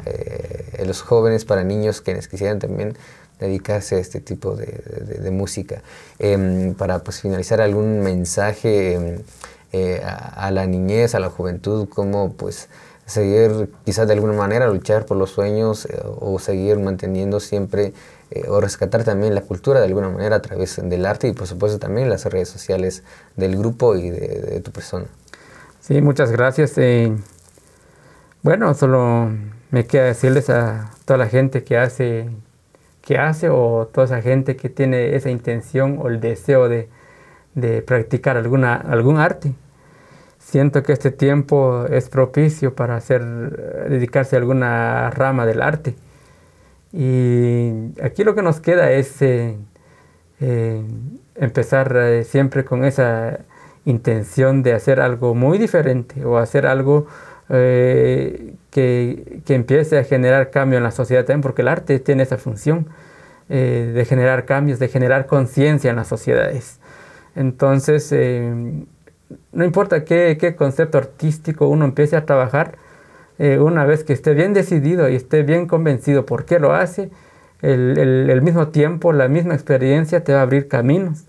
los 0.83 1.03
jóvenes, 1.03 1.45
para 1.45 1.63
niños 1.63 2.01
quienes 2.01 2.27
quisieran 2.27 2.57
también 2.57 2.97
dedicarse 3.39 3.97
a 3.97 3.99
este 3.99 4.19
tipo 4.21 4.55
de, 4.55 5.29
música. 5.31 5.83
Em, 6.17 6.73
para 6.73 6.97
pues, 7.03 7.21
finalizar, 7.21 7.61
algún 7.61 7.99
mensaje 7.99 8.95
em, 8.95 9.19
a, 10.03 10.47
a, 10.47 10.51
la 10.51 10.65
niñez, 10.65 11.13
a 11.13 11.19
la 11.19 11.29
juventud, 11.29 11.87
cómo 11.87 12.33
pues 12.33 12.69
seguir 13.05 13.69
quizás 13.85 14.07
de 14.07 14.13
alguna 14.13 14.33
manera 14.33 14.67
luchar 14.67 15.05
por 15.05 15.17
los 15.17 15.29
sueños 15.29 15.87
o 16.19 16.39
seguir 16.39 16.79
manteniendo 16.79 17.39
siempre 17.39 17.93
eh, 18.33 18.45
o 18.47 18.61
rescatar 18.61 19.03
también 19.03 19.35
la 19.35 19.41
cultura 19.41 19.81
de 19.81 19.87
alguna 19.87 20.09
manera 20.09 20.37
a 20.37 20.41
través 20.41 20.79
del 20.81 21.05
arte 21.05 21.27
y 21.27 21.33
por 21.33 21.47
supuesto 21.47 21.79
también 21.79 22.09
las 22.09 22.23
redes 22.25 22.47
sociales 22.47 23.03
del 23.35 23.57
grupo 23.57 23.97
y 23.97 24.09
de, 24.09 24.61
tu 24.61 24.71
persona. 24.71 25.05
Sí, 25.81 26.01
muchas 26.01 26.31
gracias. 26.31 26.77
Eh, 26.77 27.13
bueno, 28.41 28.73
solo 28.73 29.29
me 29.71 29.85
queda 29.85 30.05
decirles 30.05 30.49
a 30.49 30.91
toda 31.03 31.17
la 31.17 31.27
gente 31.27 31.65
que 31.65 31.77
hace, 31.77 32.29
que 33.01 33.17
hace 33.17 33.49
o 33.49 33.89
toda 33.91 34.05
esa 34.05 34.21
gente 34.21 34.55
que 34.55 34.69
tiene 34.69 35.17
esa 35.17 35.29
intención 35.29 35.97
o 36.01 36.07
el 36.07 36.21
deseo 36.21 36.69
de, 36.69 36.87
de 37.53 37.81
practicar 37.81 38.37
alguna, 38.37 38.75
algún 38.75 39.17
arte. 39.17 39.53
Siento 40.39 40.83
que 40.83 40.93
este 40.93 41.11
tiempo 41.11 41.85
es 41.89 42.07
propicio 42.07 42.75
para 42.75 42.95
hacer, 42.95 43.21
dedicarse 43.89 44.37
a 44.37 44.39
alguna 44.39 45.09
rama 45.09 45.45
del 45.45 45.61
arte 45.61 45.95
y 46.93 47.93
aquí 48.01 48.23
lo 48.23 48.35
que 48.35 48.41
nos 48.41 48.59
queda 48.59 48.91
es 48.91 49.21
eh, 49.21 49.55
eh, 50.41 50.83
empezar 51.35 51.95
eh, 51.95 52.23
siempre 52.25 52.65
con 52.65 52.83
esa 52.83 53.39
intención 53.85 54.61
de 54.61 54.73
hacer 54.73 54.99
algo 54.99 55.33
muy 55.33 55.57
diferente 55.57 56.25
o 56.25 56.37
hacer 56.37 56.65
algo 56.65 57.07
que, 57.49 58.55
que, 58.71 59.55
empiece 59.55 59.97
a 59.97 60.05
generar 60.05 60.51
cambio 60.51 60.77
en 60.77 60.85
la 60.85 60.91
sociedad 60.91 61.25
también, 61.25 61.41
porque 61.41 61.63
el 61.63 61.67
arte 61.67 61.99
tiene 61.99 62.23
esa 62.23 62.37
función 62.37 62.87
de 63.49 64.05
generar 64.07 64.45
cambios, 64.45 64.79
de 64.79 64.87
generar 64.87 65.25
conciencia 65.25 65.89
en 65.89 65.97
las 65.97 66.07
sociedades. 66.07 66.79
Entonces, 67.35 68.15
no 69.51 69.65
importa 69.65 70.05
qué, 70.05 70.37
qué 70.39 70.55
concepto 70.55 70.97
artístico 70.97 71.67
uno 71.67 71.83
empiece 71.83 72.15
a 72.15 72.25
trabajar, 72.25 72.77
eh, 73.43 73.57
una 73.57 73.85
vez 73.85 74.03
que 74.03 74.13
esté 74.13 74.35
bien 74.35 74.53
decidido 74.53 75.09
y 75.09 75.15
esté 75.15 75.41
bien 75.41 75.65
convencido 75.65 76.27
por 76.27 76.45
qué 76.45 76.59
lo 76.59 76.73
hace, 76.73 77.09
el, 77.63 78.39
mismo 78.43 78.67
tiempo, 78.67 79.13
la 79.13 79.27
misma 79.29 79.55
experiencia 79.55 80.23
te 80.23 80.31
va 80.31 80.41
a 80.41 80.41
abrir 80.43 80.67
caminos. 80.67 81.23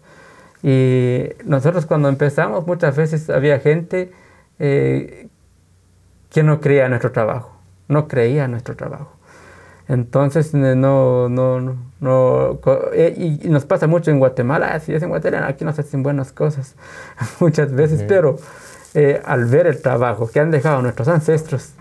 Y 0.63 1.31
nosotros 1.47 1.87
cuando 1.87 2.11
empezamos 2.11 2.67
muchas 2.67 2.97
veces 2.97 3.31
había 3.31 3.61
gente 3.61 4.13
eh, 4.59 5.29
que 6.29 6.43
no 6.43 6.61
creía 6.61 6.85
en 6.85 6.91
nuestro 6.91 7.13
trabajo, 7.13 7.57
no 7.89 8.09
creía 8.09 8.45
en 8.45 8.51
nuestro 8.51 8.77
trabajo. 8.77 9.17
Entonces, 9.89 10.53
no, 10.53 11.31
no, 11.31 11.77
no, 12.01 12.61
eh, 12.93 13.39
y, 13.43 13.49
nos 13.49 13.65
pasa 13.65 13.87
mucho 13.87 14.11
en 14.11 14.19
Guatemala, 14.19 14.79
si 14.81 14.93
es 14.93 15.03
en 15.03 15.09
Guatemala, 15.09 15.47
aquí 15.47 15.65
nos 15.65 15.79
hacen 15.79 16.03
buenas 16.03 16.31
cosas 16.31 16.77
muchas 17.41 17.73
veces, 17.73 18.05
pero 18.07 18.37
al 19.25 19.47
ver 19.47 19.67
el 19.67 19.81
trabajo 19.81 20.29
que 20.29 20.41
han 20.41 20.51
dejado 20.51 20.83
nuestros 20.83 21.09
ancestros, 21.09 21.73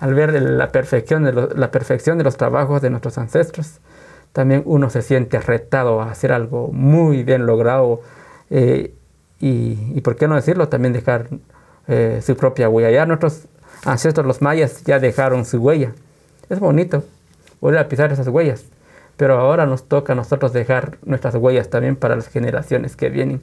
al 0.00 0.14
ver 0.14 0.40
la 0.42 0.70
perfección, 0.70 1.24
de 1.24 2.24
los 2.24 2.36
trabajos 2.36 2.82
de 2.82 2.90
nuestros 2.90 3.18
ancestros, 3.18 3.80
también 4.32 4.62
uno 4.66 4.90
se 4.90 5.02
siente 5.02 5.38
retado 5.40 6.02
a 6.02 6.10
hacer 6.10 6.32
algo 6.32 6.68
muy 6.68 7.22
bien 7.22 7.46
logrado 7.46 8.02
eh, 8.50 8.94
y, 9.40 10.00
por 10.02 10.16
qué 10.16 10.28
no 10.28 10.34
decirlo, 10.34 10.68
también 10.68 10.92
dejar 10.92 11.28
eh, 11.88 12.20
su 12.22 12.36
propia 12.36 12.68
huella. 12.68 12.90
Ya 12.90 13.06
nuestros 13.06 13.46
ancestros, 13.84 14.26
los 14.26 14.42
mayas, 14.42 14.82
ya 14.84 14.98
dejaron 14.98 15.44
su 15.44 15.58
huella. 15.58 15.92
Es 16.48 16.60
bonito 16.60 17.04
volver 17.60 17.80
a 17.80 17.88
pisar 17.88 18.12
esas 18.12 18.28
huellas, 18.28 18.64
pero 19.16 19.38
ahora 19.38 19.66
nos 19.66 19.88
toca 19.88 20.12
a 20.12 20.16
nosotros 20.16 20.52
dejar 20.52 20.98
nuestras 21.04 21.34
huellas 21.34 21.70
también 21.70 21.96
para 21.96 22.16
las 22.16 22.28
generaciones 22.28 22.96
que 22.96 23.08
vienen. 23.08 23.40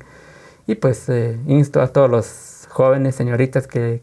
Y 0.67 0.75
pues 0.75 1.09
eh, 1.09 1.39
insto 1.47 1.81
a 1.81 1.87
todos 1.87 2.09
los 2.09 2.67
jóvenes, 2.69 3.15
señoritas, 3.15 3.67
que, 3.67 4.01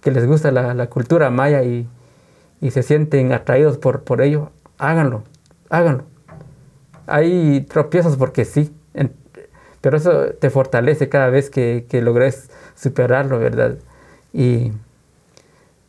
que 0.00 0.10
les 0.10 0.26
gusta 0.26 0.50
la, 0.50 0.74
la, 0.74 0.88
cultura 0.88 1.30
maya 1.30 1.62
y, 1.62 1.86
y 2.60 2.70
se 2.70 2.82
sienten 2.82 3.32
atraídos 3.32 3.78
por, 3.78 4.02
por 4.02 4.22
ello, 4.22 4.50
háganlo, 4.78 5.24
háganlo. 5.68 6.04
Hay 7.06 7.62
tropiezos 7.62 8.16
porque 8.16 8.44
sí, 8.44 8.74
pero 9.80 9.96
eso 9.96 10.26
te 10.38 10.50
fortalece 10.50 11.08
cada 11.08 11.30
vez 11.30 11.50
que, 11.50 11.86
que 11.88 12.02
logres 12.02 12.50
superarlo, 12.76 13.38
¿verdad? 13.38 13.76
Y 14.32 14.72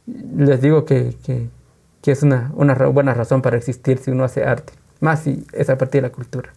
les 0.07 0.62
digo 0.62 0.86
que, 0.86 1.16
que, 1.26 1.49
que 2.01 2.12
es 2.12 2.24
una, 2.24 2.51
una, 2.55 2.74
buena 2.74 3.14
razón 3.14 3.41
para 3.41 3.57
existir 3.57 3.97
si 3.97 4.12
uno 4.12 4.24
hace 4.24 4.43
arte, 4.43 4.74
más 4.99 5.22
si 5.22 5.45
es 5.53 5.70
a 5.70 5.78
partir 5.78 6.01
de 6.01 6.07
la 6.07 6.14
cultura. 6.14 6.53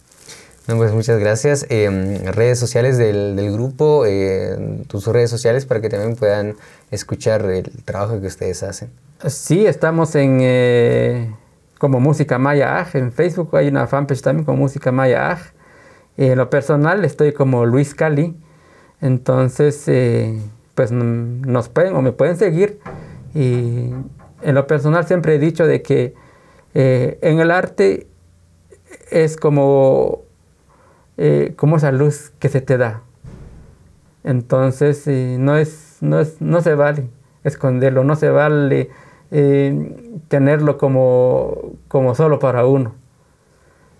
No, 0.67 0.77
pues 0.77 0.93
muchas 0.93 1.19
gracias. 1.19 1.67
Eh, 1.69 2.31
redes 2.33 2.59
sociales 2.59 2.97
del, 2.97 3.37
del 3.37 3.53
grupo, 3.53 4.05
eh, 4.07 4.83
tus 4.89 5.07
redes 5.07 5.31
sociales 5.31 5.67
para 5.67 5.81
que 5.81 5.89
también 5.91 6.17
puedan 6.17 6.57
escuchar 6.91 7.45
el 7.47 7.71
trabajo 7.85 8.21
que 8.21 8.27
ustedes 8.27 8.63
hacen. 8.63 8.91
Sí, 9.27 9.67
estamos 9.67 10.15
en 10.15 10.39
eh, 10.41 11.35
como 11.79 12.01
Música 12.01 12.39
Maya 12.39 12.81
Aj, 12.81 12.95
en 12.97 13.13
Facebook 13.13 13.57
hay 13.57 13.69
una 13.69 13.87
fanpage 13.87 14.23
también 14.23 14.45
como 14.45 14.59
Música 14.59 14.91
Maya 14.91 15.33
Aj. 15.33 15.41
en 16.17 16.39
lo 16.39 16.49
personal 16.49 17.05
estoy 17.05 17.33
como 17.33 17.67
Luis 17.67 17.95
Cali, 17.95 18.37
entonces 19.01 19.85
pues 20.75 20.91
nos 20.93 21.69
pueden 21.69 21.95
o 21.95 22.03
me 22.03 22.13
pueden 22.13 22.37
seguir 22.37 22.81
y 23.35 23.91
en 24.45 24.55
lo 24.55 24.67
personal 24.67 25.07
siempre 25.07 25.35
he 25.35 25.39
dicho 25.39 25.67
de 25.67 25.83
que 25.83 26.15
eh, 26.75 27.19
en 27.23 27.41
el 27.41 27.51
arte 27.51 28.09
es 29.11 29.37
como, 29.37 30.23
eh, 31.17 31.55
como 31.57 31.77
esa 31.77 31.93
luz 31.93 32.33
que 32.39 32.49
se 32.49 32.61
te 32.61 32.79
da. 32.79 33.03
Entonces 34.25 35.07
eh, 35.07 35.37
no, 35.39 35.57
es, 35.57 35.99
no, 36.01 36.21
es, 36.21 36.41
no 36.41 36.61
se 36.61 36.75
vale 36.75 37.09
esconderlo, 37.45 38.05
no 38.05 38.17
se 38.17 38.31
vale 38.31 38.91
tenerlo 40.29 40.79
como, 40.79 41.73
como 41.89 42.15
solo 42.15 42.39
para 42.39 42.67
uno. 42.67 42.95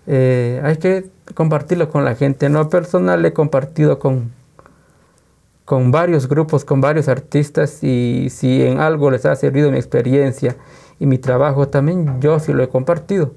hay 0.07 0.77
que 0.77 1.09
compartirlo 1.33 1.89
con 1.89 2.05
la 2.05 2.15
gente. 2.15 2.45
En 2.45 2.53
lo 2.53 2.69
personal 2.69 3.25
he 3.25 3.33
compartido 3.33 3.99
con, 3.99 4.31
con 5.65 5.91
varios 5.91 6.29
grupos, 6.29 6.63
con 6.63 6.79
varios 6.79 7.09
artistas 7.09 7.83
y 7.83 8.29
si 8.29 8.63
en 8.63 8.79
algo 8.79 9.09
les 9.11 9.25
ha 9.25 9.35
servido 9.35 9.71
mi 9.71 9.77
experiencia 9.77 10.55
y 10.99 11.07
mi 11.07 11.17
trabajo 11.17 11.67
también, 11.67 12.21
yo 12.21 12.39
sí 12.39 12.53
lo 12.53 12.63
he 12.63 12.69
compartido. 12.69 13.33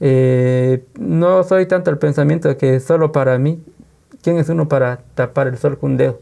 Eh, 0.00 0.84
no 0.98 1.44
soy 1.44 1.66
tanto 1.66 1.90
el 1.90 1.98
pensamiento 1.98 2.48
de 2.48 2.56
que 2.56 2.80
solo 2.80 3.12
para 3.12 3.38
mí, 3.38 3.62
¿quién 4.22 4.38
es 4.38 4.48
uno 4.48 4.68
para 4.68 5.00
tapar 5.14 5.46
el 5.46 5.58
sol 5.58 5.78
con 5.78 5.92
un 5.92 5.96
dedo? 5.98 6.20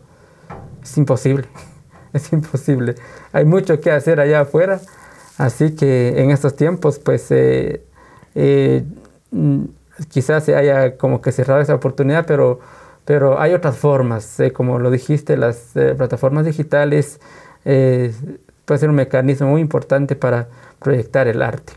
Es 0.83 0.97
imposible, 0.99 1.47
es 2.13 2.33
imposible. 2.33 2.97
Hay 3.33 3.45
mucho 3.45 3.81
que 3.81 3.91
hacer 3.91 4.21
allá 4.21 4.41
afuera, 4.41 4.81
así 5.37 5.75
que 5.75 6.21
en 6.21 6.31
estos 6.31 6.57
tiempos 6.57 6.99
pues 6.99 7.31
eh, 7.31 7.83
eh, 8.35 8.85
quizás 10.09 10.45
se 10.45 10.55
haya 10.57 10.97
como 10.97 11.21
que 11.21 11.33
cerrado 11.33 11.61
esa 11.61 11.75
oportunidad, 11.75 12.27
pero 12.27 12.61
pero 13.05 13.41
hay 13.41 13.55
otras 13.55 13.79
formas, 13.79 14.39
eh, 14.39 14.53
como 14.53 14.79
lo 14.79 14.91
dijiste, 14.91 15.39
las 15.39 15.75
eh, 15.77 15.95
plataformas 15.97 16.45
digitales 16.45 17.21
puede 17.65 18.79
ser 18.79 18.89
un 18.91 18.97
mecanismo 18.97 19.49
muy 19.49 19.61
importante 19.61 20.15
para 20.15 20.49
proyectar 20.79 21.27
el 21.27 21.43
arte. 21.43 21.73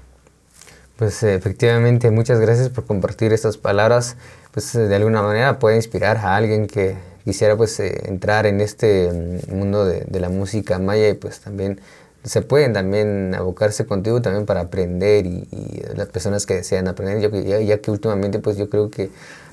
Pues 1.02 1.24
efectivamente, 1.24 2.12
muchas 2.12 2.40
gracias 2.40 2.70
por 2.70 2.86
compartir 2.86 3.34
estas 3.34 3.58
palabras. 3.58 4.18
Pues 4.52 4.72
de 4.74 4.96
alguna 4.96 5.24
manera 5.24 5.58
puede 5.58 5.76
inspirar 5.76 6.18
a 6.18 6.36
alguien 6.36 6.68
que 6.68 6.96
quisiera 7.26 7.58
pues 7.58 7.80
entrar 7.80 8.46
en 8.46 8.62
este 8.62 9.12
mm, 9.12 9.52
mundo 9.52 9.84
de, 9.84 10.20
la 10.20 10.30
música 10.30 10.78
maya 10.78 11.10
y 11.10 11.16
pues 11.16 11.40
también 11.40 11.82
se 12.24 12.44
pueden 12.44 12.74
también 12.74 13.34
abocarse 13.34 13.88
contigo 13.88 14.22
también 14.22 14.46
para 14.46 14.62
aprender 14.62 15.26
y, 15.26 15.48
las 15.96 16.08
personas 16.10 16.46
que 16.46 16.54
desean 16.54 16.88
aprender, 16.88 17.20
ya, 17.20 17.60
ya, 17.60 17.82
que 17.82 17.90
últimamente 17.90 18.38
pues 18.38 18.58
yo 18.58 18.70
creo 18.70 18.92
que 18.92 19.10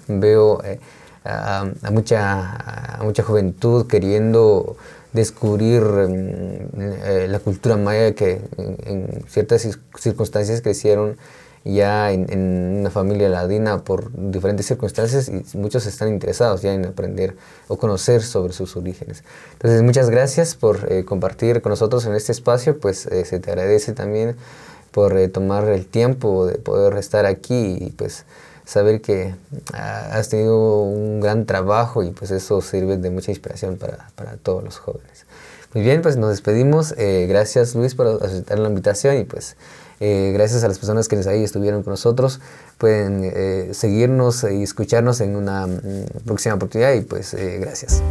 veo 0.06 0.60
a, 1.24 1.64
mucha, 1.90 2.98
mucha 3.02 3.22
juventud 3.22 3.86
queriendo 3.86 4.76
descubrir 5.14 5.80
mm, 5.82 6.80
eh, 7.06 7.26
la 7.26 7.38
cultura 7.38 7.78
maya 7.78 8.14
que 8.14 8.42
en, 8.58 9.24
ciertas 9.28 9.66
circunstancias 9.96 10.60
crecieron 10.60 11.16
ya 11.74 12.12
en, 12.12 12.78
una 12.80 12.90
familia 12.90 13.28
ladina 13.28 13.84
por 13.84 14.10
diferentes 14.12 14.66
circunstancias 14.66 15.28
y 15.28 15.56
muchos 15.56 15.86
están 15.86 16.08
interesados 16.08 16.62
ya 16.62 16.72
en 16.72 16.86
aprender 16.86 17.36
o 17.68 17.76
conocer 17.76 18.22
sobre 18.22 18.52
sus 18.52 18.76
orígenes. 18.76 19.24
Entonces, 19.52 19.82
muchas 19.82 20.10
gracias 20.10 20.54
por 20.54 20.90
eh, 20.90 21.04
compartir 21.04 21.60
con 21.62 21.70
nosotros 21.70 22.06
en 22.06 22.14
este 22.14 22.32
espacio, 22.32 22.78
pues 22.78 23.06
eh, 23.06 23.24
se 23.24 23.40
te 23.40 23.50
agradece 23.50 23.92
también 23.92 24.36
por 24.90 25.14
tomar 25.28 25.68
el 25.68 25.86
tiempo 25.86 26.46
de 26.46 26.58
poder 26.58 26.96
estar 26.96 27.26
aquí 27.26 27.76
y 27.80 27.90
pues 27.90 28.24
saber 28.64 29.00
que 29.00 29.34
ah, 29.72 30.10
has 30.12 30.28
tenido 30.28 30.82
un 30.82 31.20
gran 31.20 31.46
trabajo 31.46 32.02
y 32.02 32.10
pues 32.10 32.30
eso 32.30 32.60
sirve 32.60 32.96
de 32.98 33.10
mucha 33.10 33.30
inspiración 33.30 33.76
para, 33.76 34.10
para 34.14 34.36
todos 34.36 34.62
los 34.62 34.78
jóvenes. 34.78 35.24
Muy 35.74 35.84
bien, 35.84 36.02
pues 36.02 36.16
nos 36.16 36.30
despedimos. 36.30 36.94
Eh, 36.96 37.26
gracias 37.28 37.74
Luis 37.74 37.94
por 37.94 38.06
aceptar 38.22 38.58
la 38.58 38.68
invitación 38.68 39.18
y 39.18 39.24
pues 39.24 39.56
eh, 40.00 40.30
gracias 40.32 40.64
a 40.64 40.68
las 40.68 40.78
personas 40.78 41.08
que 41.08 41.16
ahí 41.16 41.42
estuvieron 41.44 41.82
con 41.82 41.92
nosotros. 41.92 42.40
Pueden 42.78 43.22
eh, 43.24 43.70
seguirnos 43.72 44.44
y 44.44 44.62
escucharnos 44.62 45.20
en 45.20 45.36
una 45.36 45.66
mm, 45.66 45.80
próxima 46.24 46.54
oportunidad 46.54 46.94
y 46.94 47.00
pues 47.02 47.36
gracias. 47.60 48.02